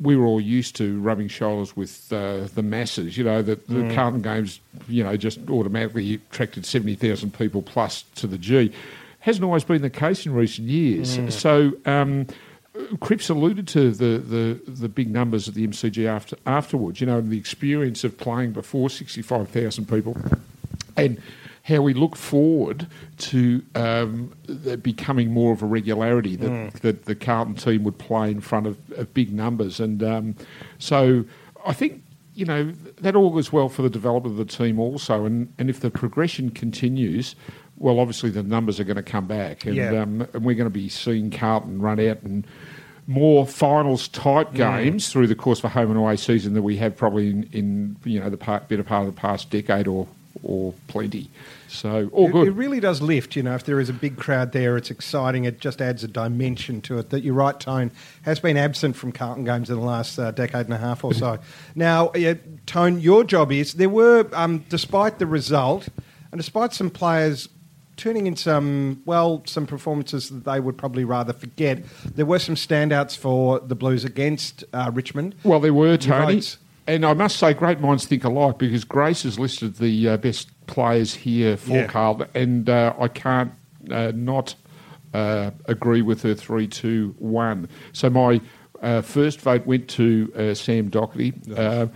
We 0.00 0.16
were 0.16 0.24
all 0.26 0.40
used 0.40 0.74
to 0.76 1.00
rubbing 1.00 1.28
shoulders 1.28 1.76
with 1.76 2.12
uh, 2.12 2.48
the 2.54 2.62
masses. 2.62 3.16
You 3.16 3.24
know, 3.24 3.42
that 3.42 3.66
the 3.68 3.74
Mm. 3.74 3.94
Carlton 3.94 4.22
games, 4.22 4.60
you 4.88 5.04
know, 5.04 5.16
just 5.16 5.38
automatically 5.48 6.14
attracted 6.14 6.64
70,000 6.66 7.32
people 7.36 7.62
plus 7.62 8.04
to 8.16 8.26
the 8.26 8.38
G. 8.38 8.72
Hasn't 9.20 9.44
always 9.44 9.64
been 9.64 9.82
the 9.82 9.90
case 9.90 10.26
in 10.26 10.32
recent 10.34 10.68
years. 10.68 11.16
Mm. 11.18 11.32
So, 11.32 11.72
um, 11.86 12.26
Cripps 13.00 13.28
alluded 13.28 13.68
to 13.68 13.92
the, 13.92 14.18
the, 14.18 14.60
the 14.70 14.88
big 14.88 15.10
numbers 15.10 15.48
at 15.48 15.54
the 15.54 15.66
MCG 15.66 16.06
after, 16.06 16.36
afterwards, 16.44 17.00
you 17.00 17.06
know, 17.06 17.18
and 17.18 17.30
the 17.30 17.38
experience 17.38 18.02
of 18.02 18.18
playing 18.18 18.52
before 18.52 18.90
65,000 18.90 19.88
people 19.88 20.16
and 20.96 21.20
how 21.64 21.80
we 21.80 21.94
look 21.94 22.14
forward 22.14 22.86
to 23.16 23.62
um, 23.74 24.32
that 24.46 24.82
becoming 24.82 25.32
more 25.32 25.52
of 25.52 25.62
a 25.62 25.66
regularity 25.66 26.36
that, 26.36 26.74
that 26.82 27.04
the 27.06 27.14
Carlton 27.14 27.54
team 27.54 27.84
would 27.84 27.98
play 27.98 28.30
in 28.30 28.40
front 28.40 28.66
of, 28.66 28.76
of 28.92 29.14
big 29.14 29.32
numbers. 29.32 29.80
And 29.80 30.02
um, 30.02 30.34
so 30.78 31.24
I 31.64 31.72
think, 31.72 32.02
you 32.34 32.44
know, 32.44 32.70
that 33.00 33.16
all 33.16 33.30
goes 33.30 33.50
well 33.50 33.70
for 33.70 33.80
the 33.80 33.88
development 33.88 34.38
of 34.38 34.46
the 34.46 34.52
team 34.52 34.78
also. 34.78 35.24
And, 35.24 35.52
and 35.58 35.70
if 35.70 35.80
the 35.80 35.90
progression 35.90 36.50
continues, 36.50 37.34
well, 37.76 37.98
obviously 38.00 38.30
the 38.30 38.42
numbers 38.42 38.78
are 38.80 38.84
going 38.84 38.96
to 38.96 39.02
come 39.02 39.26
back. 39.26 39.66
And, 39.66 39.74
Yeah. 39.76 40.02
um, 40.02 40.26
and 40.32 40.44
we're 40.44 40.54
going 40.54 40.66
to 40.66 40.70
be 40.70 40.88
seeing 40.88 41.30
Carlton 41.30 41.80
run 41.80 42.00
out 42.00 42.22
and 42.22 42.46
more 43.06 43.46
finals 43.46 44.08
type 44.08 44.54
games 44.54 45.10
through 45.10 45.26
the 45.26 45.34
course 45.34 45.58
of 45.58 45.66
a 45.66 45.68
home 45.68 45.90
and 45.90 45.98
away 45.98 46.16
season 46.16 46.54
that 46.54 46.62
we 46.62 46.76
have 46.78 46.96
probably 46.96 47.28
in, 47.30 47.48
in 47.52 47.96
you 48.04 48.18
know 48.18 48.30
the 48.30 48.36
part, 48.38 48.66
better 48.68 48.82
part 48.82 49.06
of 49.06 49.14
the 49.14 49.20
past 49.20 49.50
decade 49.50 49.86
or 49.86 50.06
or 50.42 50.74
plenty. 50.88 51.30
So 51.68 52.08
all 52.12 52.28
It, 52.28 52.32
good. 52.32 52.48
it 52.48 52.50
really 52.52 52.80
does 52.80 53.00
lift, 53.00 53.34
you 53.36 53.42
know. 53.42 53.54
If 53.54 53.64
there 53.64 53.80
is 53.80 53.88
a 53.88 53.92
big 53.92 54.16
crowd 54.16 54.52
there, 54.52 54.76
it's 54.76 54.90
exciting. 54.90 55.44
It 55.44 55.58
just 55.60 55.80
adds 55.80 56.04
a 56.04 56.08
dimension 56.08 56.80
to 56.82 56.98
it 56.98 57.10
that 57.10 57.22
you're 57.22 57.34
right, 57.34 57.58
Tone, 57.58 57.90
has 58.22 58.40
been 58.40 58.56
absent 58.56 58.94
from 58.96 59.12
Carlton 59.12 59.44
games 59.44 59.70
in 59.70 59.76
the 59.76 59.82
last 59.84 60.18
uh, 60.18 60.30
decade 60.32 60.66
and 60.66 60.74
a 60.74 60.78
half 60.78 61.02
or 61.04 61.14
so. 61.14 61.38
now, 61.74 62.10
yeah, 62.14 62.34
Tone, 62.66 63.00
your 63.00 63.24
job 63.24 63.52
is 63.52 63.74
there 63.74 63.88
were, 63.88 64.28
um, 64.32 64.64
despite 64.68 65.18
the 65.18 65.26
result, 65.26 65.88
and 66.30 66.38
despite 66.40 66.72
some 66.74 66.90
players 66.90 67.48
turning 67.96 68.26
in 68.26 68.36
some, 68.36 69.02
well, 69.04 69.42
some 69.46 69.66
performances 69.66 70.28
that 70.30 70.44
they 70.44 70.60
would 70.60 70.76
probably 70.76 71.04
rather 71.04 71.32
forget, 71.32 71.82
there 72.04 72.26
were 72.26 72.38
some 72.38 72.54
standouts 72.54 73.16
for 73.16 73.60
the 73.60 73.74
Blues 73.74 74.04
against 74.04 74.64
uh, 74.72 74.90
Richmond. 74.92 75.34
well, 75.44 75.60
there 75.60 75.74
were 75.74 75.96
Tony, 75.96 76.34
right. 76.34 76.56
and 76.86 77.04
I 77.04 77.12
must 77.12 77.36
say, 77.36 77.54
great 77.54 77.80
minds 77.80 78.06
think 78.06 78.24
alike 78.24 78.58
because 78.58 78.84
Grace 78.84 79.22
has 79.22 79.38
listed 79.38 79.76
the 79.76 80.08
uh, 80.08 80.16
best 80.16 80.48
players 80.66 81.14
here 81.14 81.56
for 81.56 81.72
Yeah. 81.72 81.86
Carlton, 81.86 82.28
and 82.34 82.68
uh, 82.68 82.94
I 82.98 83.08
can't 83.08 83.52
uh, 83.90 84.12
not 84.14 84.54
uh, 85.12 85.50
agree 85.66 86.02
with 86.02 86.22
her 86.22 86.34
three, 86.34 86.66
two, 86.66 87.14
one. 87.18 87.68
So 87.92 88.10
my 88.10 88.40
uh, 88.82 89.00
first 89.02 89.40
vote 89.40 89.66
went 89.66 89.88
to 89.90 90.32
uh, 90.36 90.54
Sam 90.54 90.90
Docherty. 90.90 91.32
Uh, 91.56 91.86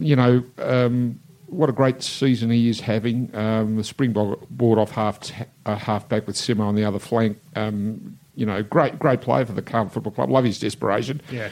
you 0.00 0.16
know, 0.16 0.44
um, 0.58 1.18
what 1.52 1.68
a 1.68 1.72
great 1.72 2.02
season 2.02 2.50
he 2.50 2.68
is 2.68 2.80
having. 2.80 3.34
Um, 3.34 3.76
the 3.76 3.84
Springbok 3.84 4.48
board 4.48 4.78
off 4.78 4.90
half 4.90 5.20
t- 5.20 5.34
uh, 5.66 5.76
half 5.76 6.08
back 6.08 6.26
with 6.26 6.36
Simo 6.36 6.60
on 6.60 6.74
the 6.74 6.84
other 6.84 6.98
flank. 6.98 7.38
Um, 7.54 8.18
you 8.34 8.46
know, 8.46 8.62
great 8.62 8.98
great 8.98 9.20
player 9.20 9.44
for 9.44 9.52
the 9.52 9.62
Carlton 9.62 9.90
Football 9.90 10.12
Club. 10.12 10.30
Love 10.30 10.44
his 10.44 10.58
desperation. 10.58 11.20
Yeah. 11.30 11.50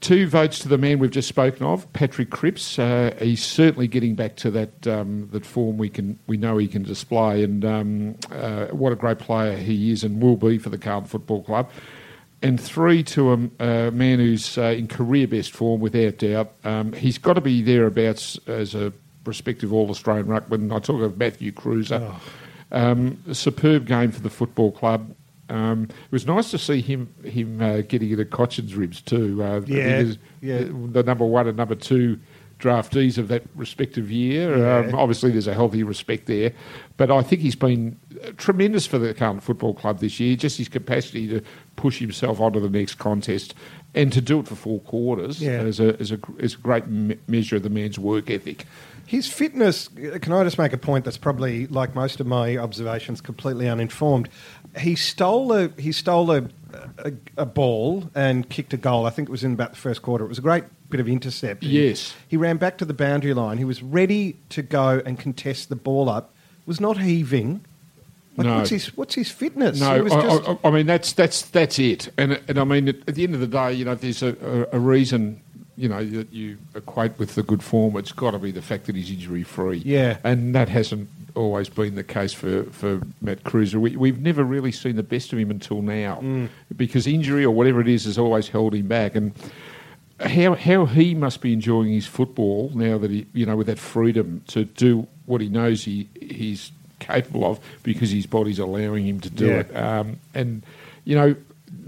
Two 0.00 0.28
votes 0.28 0.58
to 0.58 0.68
the 0.68 0.76
man 0.76 0.98
we've 0.98 1.10
just 1.10 1.28
spoken 1.28 1.64
of, 1.64 1.90
Patrick 1.94 2.28
Cripps. 2.28 2.78
Uh, 2.78 3.14
he's 3.18 3.42
certainly 3.42 3.88
getting 3.88 4.14
back 4.14 4.36
to 4.36 4.50
that 4.50 4.86
um, 4.86 5.28
that 5.32 5.46
form 5.46 5.78
we 5.78 5.88
can 5.88 6.18
we 6.26 6.36
know 6.36 6.58
he 6.58 6.68
can 6.68 6.82
display, 6.82 7.42
and 7.42 7.64
um, 7.64 8.16
uh, 8.30 8.66
what 8.66 8.92
a 8.92 8.96
great 8.96 9.18
player 9.18 9.56
he 9.56 9.90
is 9.92 10.04
and 10.04 10.22
will 10.22 10.36
be 10.36 10.58
for 10.58 10.68
the 10.68 10.78
Carlton 10.78 11.08
Football 11.08 11.44
Club. 11.44 11.70
And 12.42 12.60
three 12.60 13.02
to 13.04 13.32
a, 13.32 13.64
a 13.64 13.90
man 13.90 14.18
who's 14.18 14.58
uh, 14.58 14.64
in 14.64 14.88
career 14.88 15.26
best 15.26 15.52
form, 15.52 15.80
without 15.80 16.18
doubt. 16.18 16.52
Um, 16.64 16.92
he's 16.92 17.16
got 17.16 17.32
to 17.34 17.40
be 17.40 17.62
thereabouts 17.62 18.38
as 18.46 18.74
a 18.74 18.92
prospective 19.30 19.72
All 19.72 19.90
Australian 19.90 20.26
ruckman. 20.28 20.72
I 20.74 20.78
talk 20.78 21.02
of 21.02 21.18
Matthew 21.18 21.50
Kreuzer. 21.52 22.14
Um, 22.72 23.22
a 23.28 23.34
superb 23.34 23.86
game 23.86 24.10
for 24.12 24.20
the 24.20 24.30
football 24.30 24.70
club. 24.72 25.14
Um, 25.48 25.84
it 25.84 26.12
was 26.12 26.26
nice 26.26 26.50
to 26.52 26.58
see 26.58 26.80
him 26.80 27.12
him 27.24 27.60
uh, 27.60 27.80
getting 27.82 28.12
at 28.18 28.30
Cotchin's 28.30 28.74
ribs 28.74 29.00
too. 29.02 29.42
Uh, 29.42 29.60
Yeah, 29.66 29.98
his- 29.98 30.18
yeah. 30.40 30.64
The 30.92 31.02
number 31.02 31.24
one 31.26 31.46
and 31.48 31.56
number 31.56 31.74
two 31.74 32.18
draftees 32.58 33.18
of 33.18 33.28
that 33.28 33.42
respective 33.54 34.10
year. 34.10 34.56
Yeah. 34.58 34.78
Um, 34.88 34.94
obviously, 34.94 35.30
there's 35.30 35.46
a 35.46 35.54
healthy 35.54 35.82
respect 35.82 36.26
there, 36.26 36.52
but 36.96 37.10
I 37.10 37.22
think 37.22 37.42
he's 37.42 37.54
been 37.56 37.98
tremendous 38.38 38.86
for 38.86 38.98
the 38.98 39.12
Carlton 39.14 39.40
Football 39.40 39.74
Club 39.74 39.98
this 40.00 40.18
year. 40.18 40.36
Just 40.36 40.58
his 40.58 40.68
capacity 40.68 41.28
to 41.28 41.42
push 41.76 41.98
himself 41.98 42.40
onto 42.40 42.60
the 42.60 42.70
next 42.70 42.94
contest 42.94 43.54
and 43.94 44.12
to 44.12 44.20
do 44.20 44.40
it 44.40 44.48
for 44.48 44.54
four 44.54 44.80
quarters 44.80 45.40
Yeah. 45.40 45.62
is 45.62 45.80
a 45.80 45.98
is 46.00 46.12
a 46.12 46.18
is 46.38 46.54
a 46.54 46.58
great 46.58 46.86
me- 46.86 47.18
measure 47.28 47.56
of 47.56 47.62
the 47.62 47.70
man's 47.70 47.98
work 47.98 48.30
ethic. 48.30 48.64
His 49.06 49.28
fitness, 49.28 49.88
can 50.20 50.32
I 50.32 50.42
just 50.42 50.58
make 50.58 50.72
a 50.72 50.76
point 50.78 51.04
that's 51.04 51.16
probably, 51.16 51.68
like 51.68 51.94
most 51.94 52.18
of 52.18 52.26
my 52.26 52.56
observations, 52.56 53.20
completely 53.20 53.68
uninformed? 53.68 54.28
He 54.78 54.96
stole 54.96 55.52
a 55.52 55.68
he 55.78 55.92
stole 55.92 56.30
a, 56.32 56.48
a, 56.98 57.12
a 57.36 57.46
ball 57.46 58.10
and 58.16 58.48
kicked 58.48 58.72
a 58.72 58.76
goal. 58.76 59.06
I 59.06 59.10
think 59.10 59.28
it 59.28 59.30
was 59.32 59.44
in 59.44 59.52
about 59.52 59.70
the 59.70 59.76
first 59.76 60.02
quarter. 60.02 60.24
It 60.24 60.28
was 60.28 60.38
a 60.38 60.42
great 60.42 60.64
bit 60.90 61.00
of 61.00 61.08
intercept. 61.08 61.62
Yes. 61.62 62.14
He 62.28 62.36
ran 62.36 62.56
back 62.56 62.78
to 62.78 62.84
the 62.84 62.94
boundary 62.94 63.34
line. 63.34 63.58
He 63.58 63.64
was 63.64 63.82
ready 63.82 64.36
to 64.50 64.62
go 64.62 65.02
and 65.04 65.18
contest 65.18 65.68
the 65.68 65.76
ball 65.76 66.08
up. 66.08 66.32
Was 66.66 66.80
not 66.80 66.98
heaving. 66.98 67.64
Like, 68.36 68.46
No. 68.46 68.56
what's 68.58 68.70
his 68.70 68.96
what's 68.96 69.14
his 69.14 69.30
fitness? 69.30 69.80
No, 69.80 69.94
He 69.94 70.00
was 70.02 70.12
I, 70.12 70.20
just- 70.22 70.48
I, 70.48 70.58
I 70.64 70.70
mean 70.70 70.86
that's 70.86 71.12
that's 71.12 71.42
that's 71.42 71.78
it. 71.78 72.12
And 72.18 72.40
and 72.48 72.58
I 72.58 72.64
mean 72.64 72.88
at, 72.88 73.06
the 73.06 73.22
end 73.24 73.34
of 73.34 73.40
the 73.40 73.46
day, 73.46 73.72
you 73.72 73.84
know, 73.84 73.94
there's 73.94 74.22
a, 74.22 74.66
a, 74.72 74.76
a 74.76 74.78
reason, 74.80 75.40
you 75.76 75.88
know, 75.88 76.04
that 76.04 76.32
you 76.32 76.58
equate 76.74 77.18
with 77.18 77.34
the 77.34 77.42
good 77.42 77.62
form. 77.62 77.96
It's 77.96 78.12
got 78.12 78.32
to 78.32 78.38
be 78.38 78.50
the 78.50 78.62
fact 78.62 78.86
that 78.86 78.96
he's 78.96 79.10
injury 79.10 79.42
free. 79.42 79.78
Yeah. 79.84 80.18
and 80.24 80.54
that 80.54 80.68
hasn't 80.68 81.08
always 81.34 81.68
been 81.68 81.94
the 81.96 82.02
case 82.04 82.32
for, 82.32 82.64
for 82.64 83.02
Matt 83.20 83.44
Kreuzer. 83.44 83.74
We, 83.74 83.94
we've 83.94 84.18
never 84.20 84.42
really 84.42 84.72
seen 84.72 84.96
the 84.96 85.02
best 85.02 85.32
of 85.34 85.38
him 85.38 85.50
until 85.50 85.82
now 85.82 86.16
Mm. 86.22 86.48
because 86.76 87.06
injury 87.06 87.44
or 87.44 87.50
whatever 87.54 87.80
it 87.80 87.88
is 87.88 88.04
has 88.04 88.16
always 88.18 88.48
held 88.48 88.74
him 88.74 88.88
back. 88.88 89.14
And 89.14 89.32
how 90.20 90.54
how 90.54 90.86
he 90.86 91.14
must 91.14 91.40
be 91.40 91.52
enjoying 91.52 91.92
his 91.92 92.06
football 92.06 92.70
now 92.74 92.96
that 92.98 93.10
he 93.10 93.26
you 93.34 93.44
know 93.46 93.56
with 93.56 93.66
that 93.66 93.78
freedom 93.78 94.42
to 94.48 94.64
do 94.64 95.06
what 95.26 95.40
he 95.40 95.48
knows 95.48 95.84
he 95.84 96.08
he's 96.20 96.72
capable 97.00 97.44
of 97.44 97.60
because 97.82 98.10
his 98.10 98.26
body's 98.26 98.58
allowing 98.58 99.06
him 99.06 99.20
to 99.20 99.28
do 99.30 99.46
Yeah. 99.48 99.58
it. 99.60 99.76
Um, 99.76 100.18
and 100.34 100.62
you 101.04 101.14
know, 101.14 101.36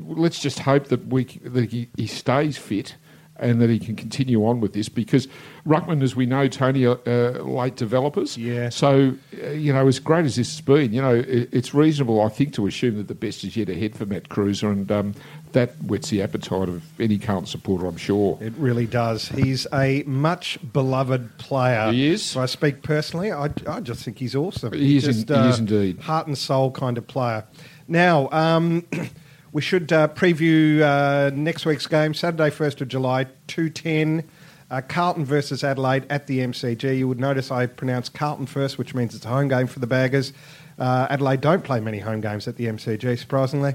let's 0.06 0.38
just 0.40 0.58
hope 0.60 0.88
that 0.88 1.06
we 1.08 1.24
that 1.24 1.70
he, 1.70 1.88
he 1.96 2.06
stays 2.06 2.56
fit. 2.58 2.94
And 3.40 3.60
that 3.60 3.70
he 3.70 3.78
can 3.78 3.94
continue 3.94 4.44
on 4.44 4.60
with 4.60 4.72
this 4.72 4.88
because 4.88 5.28
Ruckman, 5.64 6.02
as 6.02 6.16
we 6.16 6.26
know, 6.26 6.48
Tony, 6.48 6.84
are 6.86 6.98
uh, 7.06 7.40
late 7.42 7.76
developers. 7.76 8.36
Yeah. 8.36 8.68
So, 8.68 9.14
uh, 9.40 9.50
you 9.50 9.72
know, 9.72 9.86
as 9.86 10.00
great 10.00 10.24
as 10.24 10.34
this 10.34 10.50
has 10.56 10.60
been, 10.60 10.92
you 10.92 11.00
know, 11.00 11.14
it, 11.14 11.48
it's 11.52 11.72
reasonable, 11.72 12.20
I 12.20 12.30
think, 12.30 12.52
to 12.54 12.66
assume 12.66 12.96
that 12.96 13.06
the 13.06 13.14
best 13.14 13.44
is 13.44 13.56
yet 13.56 13.68
ahead 13.68 13.94
for 13.94 14.06
Matt 14.06 14.28
Kreuzer, 14.28 14.72
and 14.72 14.90
um, 14.90 15.14
that 15.52 15.70
whets 15.84 16.10
the 16.10 16.20
appetite 16.20 16.68
of 16.68 16.82
any 17.00 17.16
current 17.16 17.46
supporter, 17.48 17.86
I'm 17.86 17.96
sure. 17.96 18.38
It 18.40 18.54
really 18.56 18.86
does. 18.86 19.28
He's 19.28 19.68
a 19.72 20.02
much 20.04 20.58
beloved 20.72 21.38
player. 21.38 21.92
He 21.92 22.08
is. 22.08 22.24
So 22.24 22.40
I 22.40 22.46
speak 22.46 22.82
personally. 22.82 23.30
I, 23.30 23.50
I 23.68 23.80
just 23.80 24.04
think 24.04 24.18
he's 24.18 24.34
awesome. 24.34 24.72
He 24.72 24.96
is 24.96 25.04
Just, 25.04 25.30
in- 25.30 25.42
he 25.42 25.48
is 25.48 25.58
indeed. 25.60 26.00
Heart 26.00 26.26
and 26.26 26.36
soul 26.36 26.70
kind 26.72 26.98
of 26.98 27.06
player. 27.06 27.44
Now, 27.86 28.28
um, 28.30 28.84
we 29.58 29.62
should 29.62 29.92
uh, 29.92 30.06
preview 30.06 30.82
uh, 30.82 31.34
next 31.34 31.66
week's 31.66 31.88
game, 31.88 32.14
Saturday, 32.14 32.48
1st 32.48 32.82
of 32.82 32.86
July, 32.86 33.24
2.10. 33.48 34.22
Uh, 34.70 34.80
Carlton 34.82 35.24
versus 35.24 35.64
Adelaide 35.64 36.06
at 36.10 36.28
the 36.28 36.38
MCG. 36.38 36.96
You 36.96 37.08
would 37.08 37.18
notice 37.18 37.50
I 37.50 37.66
pronounced 37.66 38.14
Carlton 38.14 38.46
first, 38.46 38.78
which 38.78 38.94
means 38.94 39.16
it's 39.16 39.24
a 39.24 39.28
home 39.28 39.48
game 39.48 39.66
for 39.66 39.80
the 39.80 39.88
Baggers. 39.88 40.32
Uh, 40.78 41.08
Adelaide 41.10 41.40
don't 41.40 41.64
play 41.64 41.80
many 41.80 41.98
home 41.98 42.20
games 42.20 42.46
at 42.46 42.54
the 42.54 42.66
MCG, 42.66 43.18
surprisingly. 43.18 43.74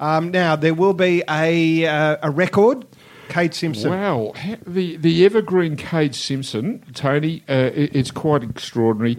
Um, 0.00 0.30
now, 0.30 0.56
there 0.56 0.72
will 0.72 0.94
be 0.94 1.22
a, 1.28 1.84
uh, 1.84 2.16
a 2.22 2.30
record. 2.30 2.86
Kade 3.28 3.52
Simpson. 3.52 3.90
Wow, 3.90 4.32
the 4.66 4.96
the 4.96 5.26
evergreen 5.26 5.76
Kade 5.76 6.14
Simpson, 6.14 6.82
Tony, 6.94 7.42
uh, 7.50 7.70
it, 7.74 7.94
it's 7.94 8.10
quite 8.10 8.42
extraordinary. 8.42 9.18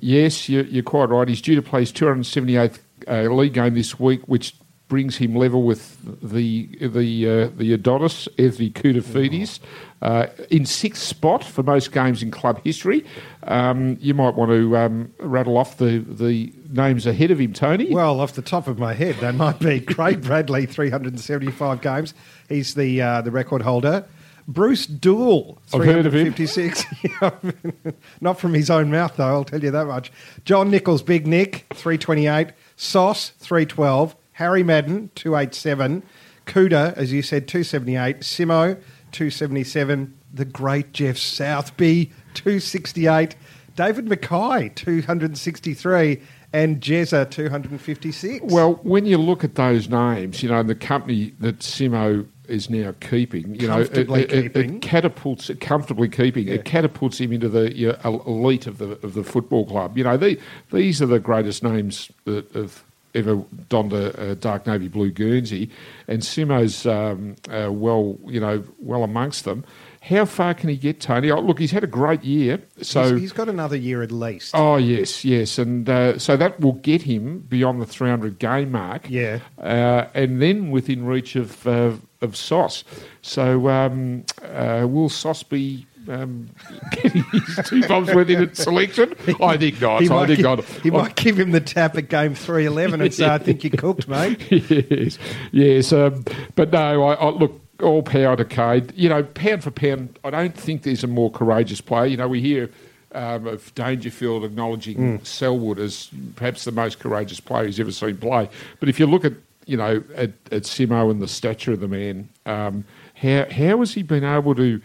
Yes, 0.00 0.48
you're, 0.48 0.66
you're 0.66 0.84
quite 0.84 1.08
right. 1.08 1.26
He's 1.26 1.42
due 1.42 1.56
to 1.56 1.62
play 1.62 1.80
his 1.80 1.90
278th 1.90 2.78
uh, 3.08 3.22
league 3.22 3.54
game 3.54 3.74
this 3.74 3.98
week, 3.98 4.20
which 4.28 4.54
brings 4.88 5.18
him 5.18 5.34
level 5.34 5.62
with 5.62 5.98
the 6.22 6.66
the 6.80 7.28
uh, 7.28 7.48
the 7.56 7.72
Adonis 7.72 8.28
Anthony 8.38 8.70
Koutoufides. 8.70 9.60
Uh, 10.00 10.28
in 10.48 10.64
sixth 10.64 11.02
spot 11.02 11.42
for 11.42 11.64
most 11.64 11.90
games 11.90 12.22
in 12.22 12.30
club 12.30 12.60
history. 12.62 13.04
Um, 13.42 13.96
you 14.00 14.14
might 14.14 14.36
want 14.36 14.52
to 14.52 14.76
um, 14.76 15.12
rattle 15.18 15.56
off 15.56 15.78
the, 15.78 15.98
the 15.98 16.52
names 16.70 17.04
ahead 17.04 17.32
of 17.32 17.40
him, 17.40 17.52
Tony. 17.52 17.92
Well, 17.92 18.20
off 18.20 18.34
the 18.34 18.42
top 18.42 18.68
of 18.68 18.78
my 18.78 18.94
head, 18.94 19.16
they 19.16 19.32
might 19.32 19.58
be 19.58 19.80
Craig 19.94 20.22
Bradley, 20.22 20.66
375 20.66 21.80
games. 21.80 22.14
He's 22.48 22.74
the 22.74 23.02
uh, 23.02 23.22
the 23.22 23.32
record 23.32 23.62
holder. 23.62 24.04
Bruce 24.46 24.86
Doull, 24.86 25.58
I've 25.74 25.84
heard 25.84 26.06
of 26.06 26.14
him. 26.14 26.32
356. 26.32 27.92
Not 28.20 28.40
from 28.40 28.54
his 28.54 28.70
own 28.70 28.90
mouth, 28.90 29.16
though, 29.16 29.26
I'll 29.26 29.44
tell 29.44 29.62
you 29.62 29.70
that 29.70 29.86
much. 29.86 30.10
John 30.46 30.70
Nicholls, 30.70 31.02
Big 31.02 31.26
Nick, 31.26 31.66
328. 31.74 32.52
Sauce, 32.74 33.30
312. 33.40 34.16
Harry 34.38 34.62
Madden, 34.62 35.10
287. 35.16 36.00
Kouta, 36.46 36.96
as 36.96 37.12
you 37.12 37.22
said, 37.22 37.48
278. 37.48 38.20
Simo, 38.20 38.74
277. 39.10 40.16
The 40.32 40.44
great 40.44 40.92
Geoff 40.92 41.16
Southby, 41.16 42.12
268. 42.34 43.34
David 43.74 44.08
Mackay, 44.08 44.68
263. 44.76 46.22
And 46.52 46.80
Jezza, 46.80 47.28
256. 47.28 48.44
Well, 48.44 48.74
when 48.84 49.06
you 49.06 49.18
look 49.18 49.42
at 49.42 49.56
those 49.56 49.88
names, 49.88 50.40
you 50.40 50.48
know, 50.48 50.60
and 50.60 50.70
the 50.70 50.76
company 50.76 51.34
that 51.40 51.58
Simo 51.58 52.24
is 52.46 52.70
now 52.70 52.94
keeping, 53.00 53.56
you 53.56 53.66
know, 53.66 53.80
it, 53.80 53.86
Comfortably 53.92 54.22
it, 54.22 54.32
it- 54.32 54.42
keeping. 54.54 54.76
it 54.76 54.82
catapults 54.82 55.50
comfortably 55.60 56.08
keeping. 56.08 56.46
It 56.46 56.64
catapults 56.64 57.18
him 57.18 57.32
into 57.32 57.48
the 57.48 57.76
you 57.76 57.88
know, 58.04 58.22
elite 58.24 58.68
of 58.68 58.78
the 58.78 58.92
of 59.04 59.14
the 59.14 59.24
football 59.24 59.66
club. 59.66 59.98
You 59.98 60.04
know, 60.04 60.16
the, 60.16 60.38
these 60.72 61.02
are 61.02 61.06
the 61.06 61.18
greatest 61.18 61.64
names 61.64 62.12
of, 62.24 62.84
ever 63.14 63.42
donned 63.68 63.92
a, 63.92 64.30
a 64.30 64.34
dark 64.34 64.66
navy 64.66 64.88
blue 64.88 65.10
Guernsey, 65.10 65.70
and 66.06 66.22
Simo's 66.22 66.86
um, 66.86 67.36
uh, 67.50 67.72
well, 67.72 68.18
you 68.26 68.40
know, 68.40 68.64
well 68.78 69.02
amongst 69.04 69.44
them. 69.44 69.64
How 70.00 70.24
far 70.24 70.54
can 70.54 70.68
he 70.68 70.76
get, 70.76 71.00
Tony? 71.00 71.30
Oh, 71.30 71.40
look, 71.40 71.58
he's 71.58 71.72
had 71.72 71.84
a 71.84 71.88
great 71.88 72.22
year. 72.22 72.62
So 72.80 73.12
he's, 73.12 73.20
he's 73.20 73.32
got 73.32 73.48
another 73.48 73.76
year 73.76 74.02
at 74.02 74.12
least. 74.12 74.52
Oh 74.54 74.76
yes, 74.76 75.24
yes, 75.24 75.58
and 75.58 75.88
uh, 75.88 76.18
so 76.18 76.36
that 76.36 76.60
will 76.60 76.74
get 76.74 77.02
him 77.02 77.40
beyond 77.40 77.82
the 77.82 77.86
300 77.86 78.38
game 78.38 78.72
mark. 78.72 79.10
Yeah. 79.10 79.40
uh, 79.60 80.06
and 80.14 80.40
then 80.40 80.70
within 80.70 81.04
reach 81.04 81.36
of 81.36 81.66
uh, 81.66 81.92
of 82.20 82.36
Sauce. 82.36 82.84
So 83.22 83.68
um, 83.68 84.24
uh, 84.42 84.86
will 84.88 85.08
Sauce 85.08 85.42
be? 85.42 85.86
Um, 86.08 86.48
getting 86.90 87.22
his 87.24 87.60
two 87.66 87.86
bombs 87.86 88.12
worth 88.14 88.30
in 88.30 88.42
at 88.42 88.56
selection? 88.56 89.14
I 89.42 89.56
think 89.56 89.80
not. 89.80 90.02
He 90.02 90.08
I 90.08 90.12
might, 90.12 90.26
think 90.26 90.38
give, 90.38 90.44
not. 90.44 90.64
he 90.64 90.90
might 90.90 91.16
give 91.16 91.38
him 91.38 91.50
the 91.50 91.60
tap 91.60 91.96
at 91.96 92.08
game 92.08 92.34
311 92.34 93.00
and 93.00 93.14
say, 93.14 93.28
I 93.28 93.38
think 93.38 93.62
you 93.62 93.70
cooked, 93.70 94.08
mate. 94.08 94.40
yes, 94.50 95.18
yes. 95.52 95.92
Um, 95.92 96.24
but 96.54 96.72
no, 96.72 97.04
I, 97.04 97.14
I 97.14 97.28
look 97.30 97.60
all 97.82 98.02
power 98.02 98.36
to 98.36 98.44
Kade. 98.44 98.92
You 98.96 99.08
know, 99.08 99.22
pound 99.22 99.64
for 99.64 99.70
pound, 99.70 100.18
I 100.24 100.30
don't 100.30 100.56
think 100.56 100.82
there's 100.82 101.04
a 101.04 101.08
more 101.08 101.30
courageous 101.30 101.80
player. 101.80 102.06
You 102.06 102.16
know, 102.16 102.28
we 102.28 102.40
hear 102.40 102.70
um, 103.12 103.46
of 103.46 103.74
Dangerfield 103.74 104.44
acknowledging 104.44 105.22
Selwood 105.24 105.78
as 105.78 106.10
perhaps 106.36 106.64
the 106.64 106.72
most 106.72 106.98
courageous 106.98 107.40
player 107.40 107.66
he's 107.66 107.80
ever 107.80 107.92
seen 107.92 108.16
play. 108.16 108.48
But 108.80 108.88
if 108.88 109.00
you 109.00 109.06
look 109.06 109.24
at 109.24 109.32
you 109.66 109.76
know 109.76 110.02
at, 110.14 110.30
at 110.50 110.62
Simo 110.62 111.10
and 111.10 111.20
the 111.20 111.28
stature 111.28 111.72
of 111.72 111.80
the 111.80 111.88
man, 111.88 112.28
um, 112.46 112.84
how 113.14 113.46
how 113.50 113.78
has 113.78 113.94
he 113.94 114.02
been 114.02 114.24
able 114.24 114.54
to, 114.56 114.80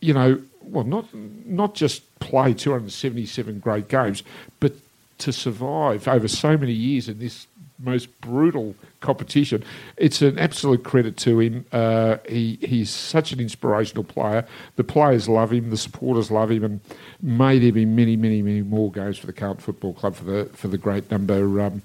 you 0.00 0.12
know, 0.12 0.40
well 0.62 0.84
not 0.84 1.06
not 1.14 1.74
just 1.74 2.18
play 2.18 2.54
277 2.54 3.58
great 3.60 3.88
games, 3.88 4.22
but 4.60 4.72
to 5.18 5.32
survive 5.32 6.06
over 6.08 6.28
so 6.28 6.56
many 6.56 6.72
years 6.72 7.08
in 7.08 7.18
this 7.18 7.46
most 7.78 8.20
brutal 8.20 8.74
competition. 9.00 9.62
It's 9.96 10.22
an 10.22 10.38
absolute 10.38 10.82
credit 10.82 11.16
to 11.18 11.40
him. 11.40 11.66
Uh, 11.72 12.16
he 12.28 12.58
he's 12.62 12.90
such 12.90 13.32
an 13.32 13.40
inspirational 13.40 14.04
player. 14.04 14.46
The 14.76 14.84
players 14.84 15.28
love 15.28 15.52
him. 15.52 15.70
The 15.70 15.76
supporters 15.76 16.30
love 16.30 16.50
him, 16.50 16.64
and 16.64 16.80
may 17.20 17.58
there 17.58 17.72
be 17.72 17.84
many, 17.84 18.16
many, 18.16 18.42
many 18.42 18.62
more 18.62 18.90
games 18.90 19.18
for 19.18 19.26
the 19.26 19.32
Carlton 19.32 19.62
Football 19.62 19.94
Club 19.94 20.14
for 20.14 20.24
the 20.24 20.44
for 20.46 20.68
the 20.68 20.78
great 20.78 21.10
number 21.10 21.60
um, 21.60 21.82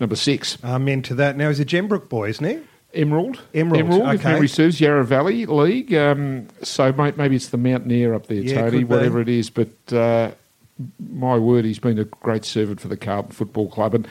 number 0.00 0.16
six. 0.16 0.58
Amen 0.64 1.02
to 1.02 1.14
that. 1.14 1.36
Now, 1.36 1.48
he's 1.48 1.60
a 1.60 1.64
Gembrook 1.64 2.08
boy, 2.08 2.28
isn't 2.28 2.44
he? 2.44 2.60
Emerald, 2.94 3.40
Emerald, 3.54 4.02
if 4.14 4.20
okay. 4.20 4.32
memory 4.32 4.48
serves, 4.48 4.80
Yarra 4.80 5.04
Valley 5.04 5.46
League. 5.46 5.94
Um, 5.94 6.48
so 6.62 6.92
may, 6.92 7.12
maybe 7.12 7.36
it's 7.36 7.48
the 7.48 7.56
Mountaineer 7.56 8.14
up 8.14 8.26
there, 8.26 8.38
Yeah, 8.38 8.62
Tony, 8.62 8.70
could 8.70 8.78
be. 8.78 8.84
whatever 8.84 9.20
it 9.20 9.28
is. 9.28 9.50
But 9.50 9.92
uh, 9.92 10.32
my 11.10 11.38
word, 11.38 11.64
he's 11.64 11.78
been 11.78 11.98
a 11.98 12.04
great 12.04 12.44
servant 12.44 12.80
for 12.80 12.88
the 12.88 12.96
Carlton 12.96 13.32
Football 13.32 13.68
Club, 13.68 13.94
and 13.94 14.08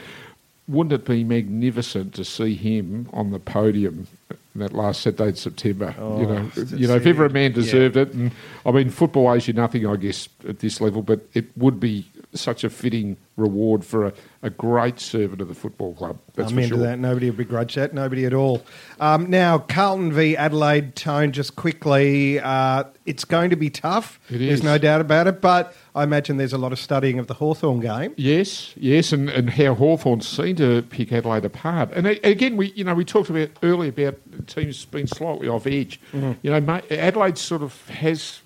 wouldn't 0.67 0.93
it 0.93 1.05
be 1.05 1.23
magnificent 1.23 2.13
to 2.15 2.25
see 2.25 2.55
him 2.55 3.09
on 3.13 3.31
the 3.31 3.39
podium 3.39 4.07
that 4.55 4.73
last 4.73 5.01
Saturday 5.01 5.29
in 5.29 5.35
September? 5.35 5.93
you 5.97 6.25
know, 6.25 6.51
you 6.77 6.87
know, 6.87 6.95
if 6.95 7.05
ever 7.05 7.25
a 7.25 7.29
man 7.29 7.51
yeah. 7.51 7.55
deserved 7.55 7.97
it, 7.97 8.13
and 8.13 8.31
I 8.65 8.71
mean, 8.71 8.89
football 8.89 9.27
owes 9.27 9.47
you 9.47 9.53
nothing, 9.53 9.85
I 9.85 9.95
guess, 9.95 10.27
at 10.47 10.59
this 10.59 10.81
level, 10.81 11.01
but 11.01 11.21
it 11.33 11.45
would 11.57 11.79
be 11.79 12.05
such 12.33 12.63
a 12.63 12.69
fitting 12.69 13.17
reward 13.35 13.83
for 13.83 14.05
a, 14.05 14.13
a 14.41 14.49
great 14.49 14.99
servant 14.99 15.41
of 15.41 15.47
the 15.47 15.53
football 15.53 15.93
club. 15.93 16.17
That's 16.35 16.49
I'm 16.49 16.55
for 16.55 16.61
into 16.61 16.75
sure. 16.75 16.85
that. 16.85 16.99
Nobody 16.99 17.29
will 17.29 17.37
begrudge 17.37 17.75
that. 17.75 17.93
Nobody 17.93 18.25
at 18.25 18.33
all. 18.33 18.63
Um, 18.99 19.29
now, 19.29 19.57
Carlton 19.57 20.13
v 20.13 20.37
Adelaide, 20.37 20.95
Tone, 20.95 21.31
just 21.31 21.55
quickly. 21.55 22.39
Uh, 22.39 22.85
it's 23.05 23.25
going 23.25 23.49
to 23.49 23.55
be 23.55 23.69
tough. 23.69 24.19
It 24.29 24.39
There's 24.39 24.63
no 24.63 24.77
doubt 24.77 25.01
about 25.01 25.27
it. 25.27 25.41
But 25.41 25.75
I 25.95 26.03
imagine 26.03 26.37
there's 26.37 26.53
a 26.53 26.57
lot 26.57 26.71
of 26.71 26.79
studying 26.79 27.19
of 27.19 27.27
the 27.27 27.33
Hawthorn 27.33 27.79
game. 27.79 28.13
Yes, 28.17 28.73
yes, 28.77 29.11
and, 29.11 29.29
and 29.29 29.49
how 29.49 29.73
Hawthorn 29.73 30.21
seem 30.21 30.55
to 30.57 30.83
pick 30.83 31.11
Adelaide 31.11 31.45
apart. 31.45 31.91
And 31.93 32.07
again, 32.07 32.57
we 32.57 32.71
you 32.71 32.83
know 32.83 32.93
we 32.93 33.05
talked 33.05 33.29
about 33.29 33.49
earlier 33.63 33.89
about 33.89 34.47
teams 34.47 34.85
being 34.85 35.07
slightly 35.07 35.47
off 35.47 35.67
edge. 35.67 35.99
Mm-hmm. 36.13 36.33
You 36.41 36.51
know, 36.59 36.81
Adelaide 36.91 37.37
sort 37.37 37.61
of 37.61 37.89
has 37.89 38.41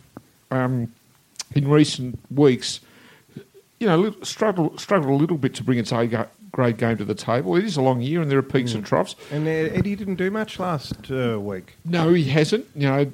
um, 0.51 0.91
in 1.53 1.67
recent 1.67 2.19
weeks, 2.31 2.79
you 3.79 3.87
know, 3.87 4.15
struggled 4.23 4.79
struggled 4.79 5.11
a 5.11 5.15
little 5.15 5.37
bit 5.37 5.53
to 5.55 5.63
bring 5.63 5.77
its 5.79 5.91
A 5.91 6.27
grade 6.51 6.77
game 6.77 6.97
to 6.97 7.05
the 7.05 7.15
table. 7.15 7.55
It 7.57 7.65
is 7.65 7.75
a 7.77 7.81
long 7.81 8.01
year, 8.01 8.21
and 8.21 8.31
there 8.31 8.39
are 8.39 8.41
peaks 8.43 8.71
Mm. 8.71 8.75
and 8.75 8.85
troughs. 8.85 9.15
And 9.31 9.45
uh, 9.47 9.49
Eddie 9.51 9.95
didn't 9.95 10.15
do 10.15 10.31
much 10.31 10.57
last 10.59 11.11
uh, 11.11 11.39
week. 11.39 11.75
No, 11.83 12.13
he 12.13 12.23
hasn't. 12.25 12.65
You 12.75 12.87
know, 12.87 13.11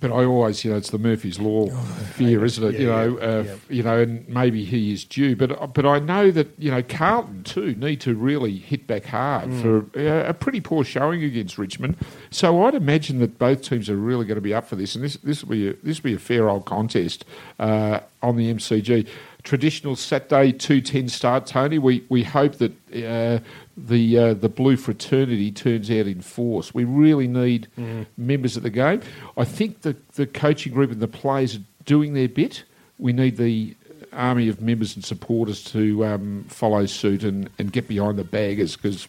but 0.00 0.12
I 0.12 0.24
always, 0.24 0.64
you 0.64 0.70
know, 0.70 0.76
it's 0.76 0.90
the 0.90 0.98
Murphy's 0.98 1.40
Law 1.40 1.66
fear, 2.14 2.44
isn't 2.44 2.62
it? 2.62 2.74
Yeah, 2.74 2.80
you 2.80 2.86
know, 2.86 3.18
yeah, 3.18 3.24
uh, 3.26 3.42
yeah. 3.42 3.54
you 3.68 3.82
know, 3.82 3.98
and 4.00 4.28
maybe 4.28 4.64
he 4.64 4.92
is 4.92 5.02
due, 5.04 5.34
but 5.34 5.74
but 5.74 5.84
I 5.84 5.98
know 5.98 6.30
that 6.30 6.46
you 6.56 6.70
know 6.70 6.84
Carlton 6.84 7.42
too 7.42 7.74
need 7.74 8.00
to 8.02 8.14
really 8.14 8.56
hit 8.58 8.86
back 8.86 9.06
hard 9.06 9.48
Mm. 9.48 9.60
for 9.60 9.98
uh, 9.98 10.28
a 10.28 10.34
pretty 10.34 10.60
poor 10.60 10.84
showing 10.84 11.24
against 11.24 11.58
Richmond. 11.58 11.96
So 12.30 12.62
I'd 12.64 12.76
imagine 12.76 13.18
that 13.18 13.38
both 13.40 13.62
teams 13.62 13.90
are 13.90 13.96
really 13.96 14.24
going 14.24 14.36
to 14.36 14.40
be 14.40 14.54
up 14.54 14.68
for 14.68 14.76
this, 14.76 14.94
and 14.94 15.02
this 15.02 15.16
this 15.16 15.42
will 15.42 15.50
be 15.50 15.68
a, 15.70 15.72
this 15.82 16.00
will 16.00 16.10
be 16.10 16.14
a 16.14 16.20
fair 16.20 16.48
old 16.48 16.64
contest 16.64 17.24
uh, 17.58 17.98
on 18.22 18.36
the 18.36 18.54
MCG. 18.54 19.08
Traditional 19.44 19.96
Saturday 19.96 20.52
two 20.52 20.80
ten 20.80 21.08
start, 21.08 21.46
Tony. 21.46 21.78
We 21.78 22.04
we 22.08 22.22
hope 22.22 22.56
that 22.56 22.72
uh, 22.92 23.38
the 23.76 24.18
uh, 24.18 24.34
the 24.34 24.48
blue 24.48 24.76
fraternity 24.76 25.52
turns 25.52 25.90
out 25.90 26.06
in 26.06 26.20
force. 26.20 26.74
We 26.74 26.84
really 26.84 27.28
need 27.28 27.68
members 28.16 28.56
of 28.56 28.62
the 28.62 28.70
game. 28.70 29.00
I 29.36 29.44
think 29.44 29.82
the 29.82 29.96
the 30.14 30.26
coaching 30.26 30.72
group 30.74 30.90
and 30.90 31.00
the 31.00 31.08
players 31.08 31.56
are 31.56 31.62
doing 31.84 32.14
their 32.14 32.28
bit. 32.28 32.64
We 32.98 33.12
need 33.12 33.36
the 33.36 33.74
army 34.12 34.48
of 34.48 34.60
members 34.60 34.94
and 34.96 35.04
supporters 35.04 35.62
to 35.64 36.04
um, 36.04 36.44
follow 36.48 36.86
suit 36.86 37.22
and, 37.22 37.48
and 37.58 37.72
get 37.72 37.88
behind 37.88 38.18
the 38.18 38.24
baggers 38.24 38.76
because 38.76 39.06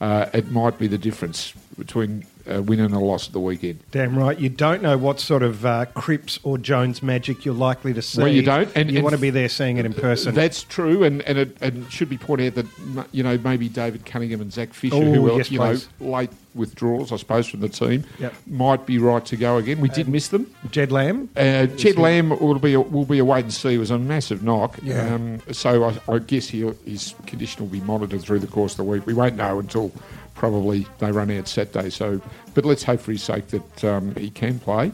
uh, 0.00 0.26
it 0.34 0.50
might 0.50 0.78
be 0.78 0.86
the 0.86 0.98
difference 0.98 1.52
between 1.78 2.26
a 2.50 2.60
win 2.62 2.80
and 2.80 2.92
a 2.94 2.98
loss 2.98 3.26
at 3.28 3.32
the 3.32 3.40
weekend. 3.40 3.80
Damn 3.90 4.18
right. 4.18 4.38
You 4.38 4.48
don't 4.48 4.82
know 4.82 4.98
what 4.98 5.20
sort 5.20 5.42
of 5.42 5.64
uh, 5.64 5.86
Cripps 5.94 6.38
or 6.42 6.58
Jones 6.58 7.02
magic 7.02 7.44
you're 7.44 7.54
likely 7.54 7.94
to 7.94 8.02
see. 8.02 8.20
Well, 8.22 8.32
you 8.32 8.42
don't, 8.42 8.70
and- 8.76 8.90
you 8.90 8.98
and 8.98 9.04
want 9.04 9.14
to 9.16 9.20
be 9.22 9.30
there 9.30 9.48
seeing 9.48 9.76
it 9.78 9.86
in 9.86 9.94
person. 9.94 10.34
That's 10.34 10.62
true, 10.64 11.02
and 11.04 11.22
and 11.22 11.38
it, 11.38 11.56
and 11.60 11.84
it 11.86 11.92
should 11.92 12.08
be 12.08 12.18
pointed 12.18 12.58
out 12.58 12.64
that 12.96 13.06
you 13.12 13.22
know 13.22 13.38
maybe 13.38 13.68
David 13.68 14.04
Cunningham 14.04 14.40
and 14.40 14.52
Zach 14.52 14.74
Fisher, 14.74 14.96
Oh, 14.96 15.00
who 15.02 15.30
are 15.32 15.38
yes, 15.38 15.50
you 15.50 15.58
know 15.58 15.76
late 16.00 16.30
withdrawals, 16.54 17.12
I 17.12 17.16
suppose, 17.16 17.46
from 17.46 17.60
the 17.60 17.68
team, 17.68 18.04
Yep. 18.18 18.34
might 18.48 18.84
be 18.84 18.98
right 18.98 19.24
to 19.26 19.36
go 19.36 19.56
again. 19.58 19.80
We 19.80 19.88
did 19.88 20.08
miss 20.08 20.28
them. 20.28 20.52
Jed 20.72 20.90
Lamb. 20.90 21.30
Uh, 21.36 21.66
Jed 21.66 21.96
Lamb 21.96 22.30
will 22.30 22.58
be 22.58 22.74
a, 22.74 22.80
will 22.80 23.04
be 23.04 23.18
a 23.20 23.24
wait 23.24 23.44
and 23.44 23.54
see. 23.54 23.74
It 23.74 23.78
was 23.78 23.92
a 23.92 23.98
massive 23.98 24.42
knock. 24.42 24.76
Yeah. 24.82 25.14
Um, 25.14 25.40
so 25.52 25.84
I, 25.84 26.12
I 26.12 26.18
guess 26.18 26.48
his 26.48 27.14
condition 27.26 27.62
will 27.62 27.70
be 27.70 27.80
monitored 27.80 28.22
through 28.22 28.40
the 28.40 28.48
course 28.48 28.72
of 28.72 28.78
the 28.78 28.84
week. 28.84 29.06
We 29.06 29.14
won't 29.14 29.36
know 29.36 29.60
until 29.60 29.92
probably 30.40 30.86
they 30.98 31.12
run 31.12 31.30
out 31.30 31.46
Saturday. 31.46 31.90
So, 31.90 32.20
but 32.54 32.64
let's 32.64 32.82
hope 32.82 33.00
for 33.00 33.12
his 33.12 33.22
sake 33.22 33.48
that 33.48 33.84
um, 33.84 34.14
he 34.16 34.30
can 34.30 34.58
play. 34.58 34.90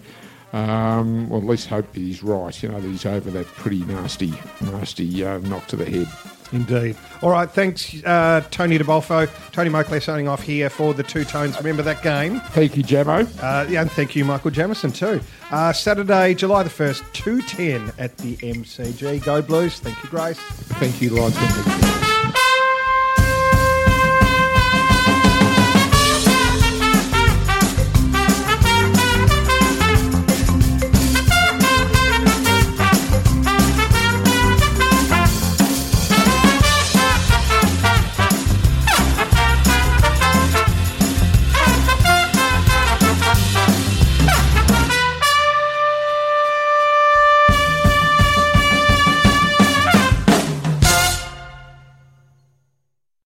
Um, 0.52 1.28
well, 1.28 1.40
at 1.40 1.46
least 1.46 1.68
hope 1.68 1.94
he's 1.94 2.22
right. 2.22 2.62
You 2.62 2.70
know 2.70 2.80
that 2.80 2.88
he's 2.88 3.06
over 3.06 3.30
that 3.30 3.46
pretty 3.46 3.84
nasty, 3.84 4.34
nasty 4.60 5.24
uh, 5.24 5.38
knock 5.38 5.68
to 5.68 5.76
the 5.76 5.88
head. 5.88 6.08
Indeed. 6.52 6.96
All 7.22 7.30
right, 7.30 7.50
thanks, 7.50 8.02
uh, 8.04 8.44
Tony 8.50 8.78
De 8.78 8.84
Bolfo. 8.84 9.28
Tony 9.52 9.70
Moclair 9.70 10.02
signing 10.02 10.28
off 10.28 10.42
here 10.42 10.70
for 10.70 10.94
the 10.94 11.02
Two 11.02 11.24
Tones. 11.24 11.56
Remember 11.58 11.82
that 11.82 12.02
game? 12.02 12.40
Thank 12.50 12.76
you, 12.76 12.84
Jamo. 12.84 13.26
Uh, 13.42 13.68
yeah, 13.68 13.82
and 13.82 13.90
thank 13.90 14.14
you, 14.14 14.24
Michael 14.24 14.52
Jamison, 14.52 14.92
too. 14.92 15.20
Uh, 15.50 15.72
Saturday, 15.72 16.34
July 16.34 16.62
the 16.62 16.70
1st, 16.70 17.02
2.10 17.12 17.94
at 17.98 18.16
the 18.18 18.36
MCG. 18.36 19.24
Go 19.24 19.42
Blues. 19.42 19.80
Thank 19.80 20.02
you, 20.04 20.08
Grace. 20.08 20.38
Thank 20.38 21.02
you, 21.02 21.10
Lodge. 21.10 22.05